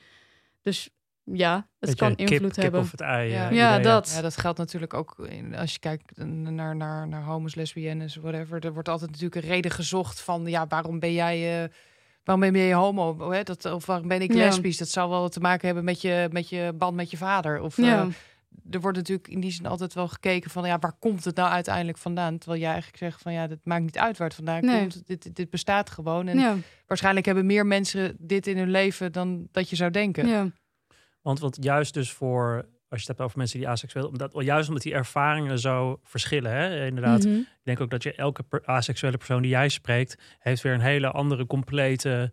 [0.62, 0.91] Dus
[1.32, 2.80] ja, het Beetje kan kip- invloed kip hebben.
[2.80, 3.30] of het ei.
[3.30, 3.48] Ja.
[3.50, 4.12] eh, Ja, idee, dat.
[4.16, 8.64] Ja, dat geldt natuurlijk ook in, als je kijkt naar, naar, naar homo's, lesbiennes, whatever.
[8.64, 11.68] Er wordt altijd natuurlijk een reden gezocht van, ja, waarom ben jij, eh,
[12.24, 13.30] waarom ben je homo?
[13.30, 13.42] Hè?
[13.42, 14.38] Dat, of waarom ben ik Ja.
[14.44, 14.76] lesbisch?
[14.78, 17.60] Dat zou wel te maken hebben met je, met je band met je vader.
[17.60, 18.00] Of, Ja.
[18.02, 18.06] eh,
[18.70, 21.50] er wordt natuurlijk in die zin altijd wel gekeken van, ja, waar komt het nou
[21.50, 22.38] uiteindelijk vandaan?
[22.38, 24.80] Terwijl jij eigenlijk zegt van, ja, dat maakt niet uit waar het vandaan Nee.
[24.80, 25.06] komt.
[25.06, 26.28] Dit, dit bestaat gewoon.
[26.28, 26.56] En ja,
[26.86, 30.26] waarschijnlijk hebben meer mensen dit in hun leven dan dat je zou denken.
[31.28, 32.54] Want, want juist dus voor
[32.88, 34.06] als je het hebt over mensen die aseksueel...
[34.08, 36.52] Omdat, juist omdat die ervaringen zo verschillen.
[36.52, 36.86] Hè?
[36.86, 37.34] Inderdaad, Mhm.
[37.36, 40.18] ik denk ook dat je elke per- aseksuele persoon die jij spreekt...
[40.38, 42.32] heeft weer een hele andere complete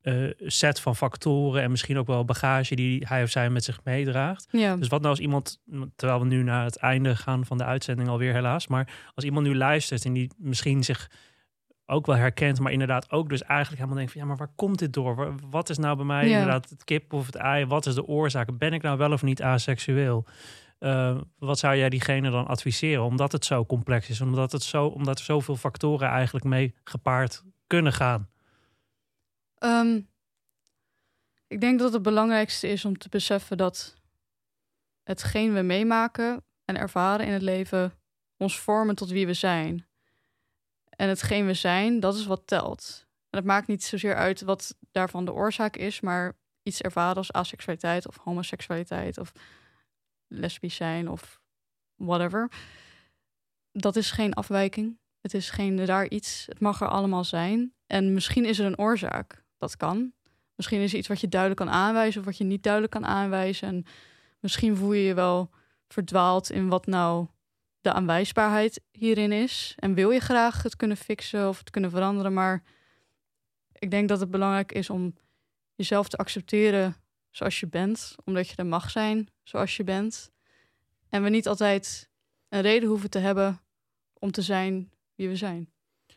[0.00, 1.62] eh, set van factoren...
[1.62, 4.46] en misschien ook wel bagage die hij of zij met zich meedraagt.
[4.50, 4.76] Ja.
[4.76, 5.60] Dus wat nou als iemand,
[5.96, 9.46] terwijl we nu naar het einde gaan van de uitzending alweer helaas, maar als iemand
[9.46, 11.10] nu luistert en die misschien zich
[11.86, 14.78] ook wel herkent, maar inderdaad ook dus eigenlijk helemaal denkt van ja, maar waar komt
[14.78, 15.14] dit door?
[15.14, 16.32] Wa- Wat is nou bij mij Ja.
[16.38, 17.64] inderdaad het kip of het ei?
[17.66, 18.58] Wat is de oorzaak?
[18.58, 20.24] Ben ik nou wel of niet aseksueel?
[20.78, 23.04] Eh, wat zou jij diegene dan adviseren?
[23.04, 27.42] Omdat het zo complex is, omdat, het zo, omdat er zoveel factoren eigenlijk mee gepaard
[27.66, 28.28] kunnen gaan.
[29.58, 30.00] Ehm,
[31.46, 33.96] ik denk dat het belangrijkste is om te beseffen dat
[35.02, 37.92] hetgeen we meemaken en ervaren in het leven
[38.36, 39.85] ons vormen tot wie we zijn.
[40.96, 43.06] En hetgeen we zijn, dat is wat telt.
[43.30, 47.32] En het maakt niet zozeer uit wat daarvan de oorzaak is, maar iets ervaren als
[47.32, 49.32] aseksualiteit of homoseksualiteit of
[50.26, 51.40] lesbisch zijn of
[51.94, 52.50] whatever.
[53.72, 54.98] Dat is geen afwijking.
[55.20, 56.46] Het is geen raar iets.
[56.46, 57.74] Het mag er allemaal zijn.
[57.86, 59.44] En misschien is er een oorzaak.
[59.58, 60.12] Dat kan.
[60.54, 63.06] Misschien is er iets wat je duidelijk kan aanwijzen of wat je niet duidelijk kan
[63.06, 63.68] aanwijzen.
[63.68, 63.84] En
[64.40, 65.50] misschien voel je je wel
[65.88, 67.26] verdwaald in wat nou
[67.86, 69.74] de aanwijsbaarheid hierin is.
[69.76, 72.32] En wil je graag het kunnen fixen of het kunnen veranderen.
[72.32, 72.62] Maar
[73.72, 75.14] ik denk dat het belangrijk is om
[75.74, 76.96] jezelf te accepteren
[77.30, 78.14] zoals je bent.
[78.24, 80.30] Omdat je er mag zijn zoals je bent.
[81.08, 82.08] En we niet altijd
[82.48, 83.60] een reden hoeven te hebben
[84.18, 85.70] om te zijn wie we zijn.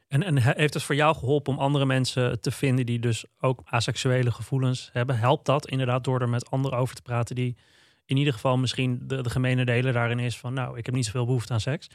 [0.07, 3.25] En, en he- heeft het voor jou geholpen om andere mensen te vinden die dus
[3.39, 5.17] ook aseksuele gevoelens hebben?
[5.17, 7.57] Helpt dat inderdaad door er met anderen over te praten die
[8.09, 11.05] in ieder geval misschien de, de gemene delen daarin is van nou, ik heb niet
[11.05, 11.89] zoveel behoefte aan seks.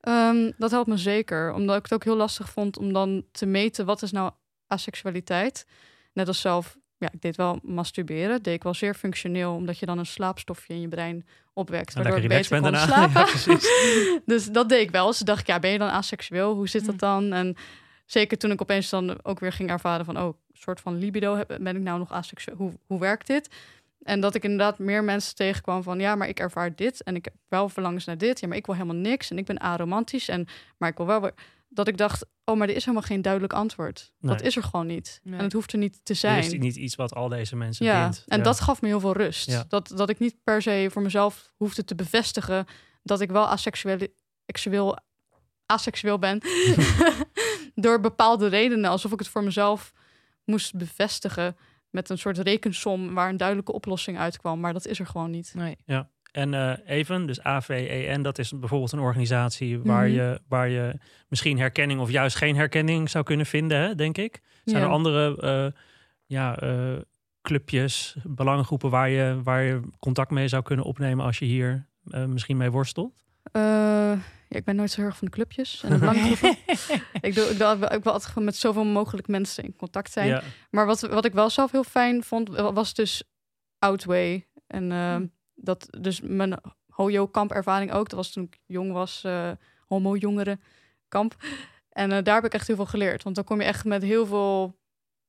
[0.00, 3.46] Ehm, dat helpt me zeker, omdat ik het ook heel lastig vond om dan te
[3.46, 4.32] meten wat is nou
[4.66, 5.66] aseksualiteit.
[6.12, 9.86] Net als zelf, ja, ik deed wel masturberen, deed ik wel zeer functioneel, omdat je
[9.86, 13.52] dan een slaapstofje in je brein opwekt, En waardoor ik beter kon slapen.
[13.52, 15.06] Ja, dus dat deed ik wel.
[15.06, 16.54] Dus dacht ik, ja, ben je dan aseksueel?
[16.54, 17.32] Hoe zit dat dan?
[17.32, 17.56] En
[18.06, 21.36] zeker toen ik opeens dan ook weer ging ervaren van, oh, een soort van libido,
[21.36, 22.56] heb- ben ik nou nog aseksueel?
[22.56, 23.48] Hoe, hoe werkt dit?
[24.04, 27.24] En dat ik inderdaad meer mensen tegenkwam van, ja, maar ik ervaar dit en ik
[27.24, 28.40] heb wel verlangens naar dit.
[28.40, 30.46] Ja, maar ik wil helemaal niks en ik ben aromantisch en,
[30.78, 31.34] maar ik wil wel weer...
[31.68, 34.12] Dat ik dacht, oh, maar er is helemaal geen duidelijk antwoord.
[34.20, 35.20] Dat is er gewoon niet.
[35.22, 35.38] Nee.
[35.38, 36.38] En het hoeft er niet te Er zijn.
[36.44, 38.24] is niet iets wat al deze mensen Ja, bindt.
[38.28, 38.44] en Ja.
[38.44, 39.50] dat gaf me heel veel rust.
[39.50, 39.64] Ja.
[39.68, 42.66] Dat, dat ik niet per se voor mezelf hoefde te bevestigen
[43.02, 43.98] dat ik wel aseksueel,
[44.46, 44.98] seksueel,
[45.66, 46.40] aseksueel ben.
[47.74, 49.92] Door bepaalde redenen, alsof ik het voor mezelf
[50.44, 51.56] moest bevestigen
[51.94, 54.60] met een soort rekensom waar een duidelijke oplossing uitkwam.
[54.60, 55.52] Maar dat is er gewoon niet.
[55.56, 55.76] Nee.
[56.32, 60.14] En eh, even, dus AVEN, dat is bijvoorbeeld een organisatie waar, Mhm.
[60.14, 60.94] je, waar je
[61.28, 64.40] misschien herkenning of juist geen herkenning zou kunnen vinden, hè, denk ik.
[64.64, 64.86] Zijn Ja.
[64.86, 65.80] er andere eh,
[66.26, 66.92] ja, eh,
[67.42, 72.24] clubjes, belangengroepen waar je, waar je contact mee zou kunnen opnemen als je hier eh,
[72.24, 73.23] misschien mee worstelt?
[73.52, 73.62] Eh,
[74.48, 76.58] ja, ik ben nooit zo heel erg van de clubjes en de belangengroepen.
[77.28, 80.26] ik, doe, ik, wil, ik wil altijd gewoon met zoveel mogelijk mensen in contact zijn.
[80.26, 83.22] Ja, Maar wat, wat ik wel zelf heel fijn vond, was dus
[83.78, 84.48] Outway.
[84.66, 85.16] En eh,
[85.54, 88.08] dat, dus mijn Hojo-kampervaring ook.
[88.08, 89.50] Dat was toen ik jong was, eh
[89.86, 91.36] homo-jongerenkamp.
[91.88, 93.22] En daar heb ik echt heel veel geleerd.
[93.22, 94.78] Want dan kom je echt met heel veel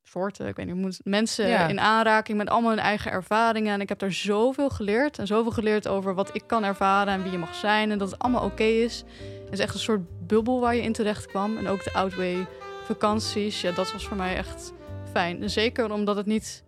[0.08, 1.68] soorten, ik weet niet, moet- mensen Ja.
[1.68, 3.74] in aanraking met allemaal hun eigen ervaringen.
[3.74, 5.20] En ik heb daar zoveel geleerd.
[5.20, 7.92] En zoveel geleerd over wat ik kan ervaren en wie je mag zijn.
[7.92, 9.04] En dat het allemaal oké is.
[9.44, 11.58] Het is echt een soort bubbel waar je in terecht kwam.
[11.58, 12.46] En ook de Outway
[12.84, 13.62] vakanties.
[13.62, 14.74] Ja, dat was voor mij echt
[15.12, 15.50] fijn.
[15.50, 16.64] Zeker omdat het niet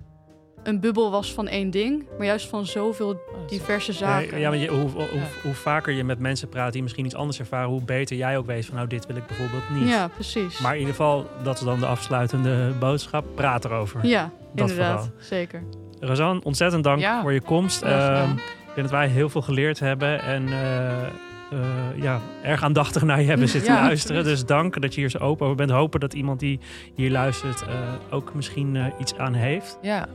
[0.68, 4.32] een bubbel was van één ding, maar juist van zoveel diverse zaken.
[4.32, 5.26] Ja, ja, want je, hoe, hoe, hoe, Ja.
[5.43, 8.45] hoe vaker je met mensen praat die misschien iets anders ervaren, hoe beter jij ook
[8.45, 9.89] weet van nou, dit wil ik bijvoorbeeld niet.
[9.89, 10.59] Ja, precies.
[10.59, 13.26] Maar in ieder geval, dat is dan de afsluitende boodschap.
[13.36, 14.05] Praat erover.
[14.07, 15.15] ja, dat inderdaad, vooral.
[15.20, 15.63] zeker.
[15.99, 17.22] Razan, ontzettend dank Ja.
[17.22, 17.82] voor je komst.
[17.82, 20.91] Ehm, ik denk dat wij heel veel geleerd hebben en eh,
[21.51, 21.59] eh,
[22.01, 23.82] ja, erg aandachtig naar je hebben zitten Ja.
[23.82, 24.24] luisteren.
[24.24, 25.70] Dus dank dat je hier zo open over bent.
[25.70, 26.59] Hopen dat iemand die
[26.95, 27.68] hier luistert eh,
[28.09, 29.78] ook misschien eh, iets aan heeft.
[29.82, 30.07] Ja,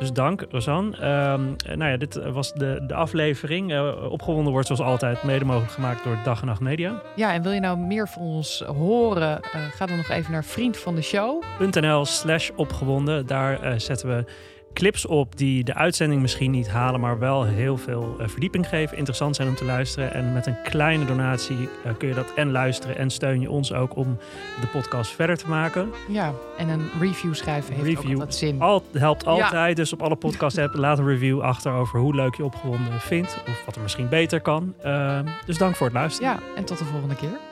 [0.00, 0.96] Dus dank, Rosanne.
[0.96, 3.72] Ehm, eh, nou ja, dit was de, de aflevering.
[3.72, 7.02] Eh, opgewonden wordt zoals altijd mede mogelijk gemaakt door Dag en Nacht Media.
[7.16, 9.40] ja, en wil je nou meer van ons horen?
[9.42, 11.42] eh, ga dan nog even naar Vriend van de Show.
[11.70, 13.26] .nl slash opgewonden.
[13.26, 14.24] Daar eh, zetten we
[14.72, 18.96] clips op die de uitzending misschien niet halen, maar wel heel veel eh, verdieping geven.
[18.96, 20.14] Interessant zijn om te luisteren.
[20.14, 23.72] En met een kleine donatie eh, kun je dat en luisteren en steun je ons
[23.72, 24.18] ook om
[24.60, 25.90] de podcast verder te maken.
[26.08, 28.06] Ja, en een review schrijven heeft Review.
[28.06, 28.60] ook altijd zin.
[28.60, 29.76] Al, helpt altijd.
[29.76, 33.42] Dus op alle podcast apps laat een review achter over hoe leuk je opgewonden vindt.
[33.48, 34.74] Of wat er misschien beter kan.
[34.82, 36.30] Ehm, dus dank voor het luisteren.
[36.30, 37.49] Ja, en tot de volgende keer.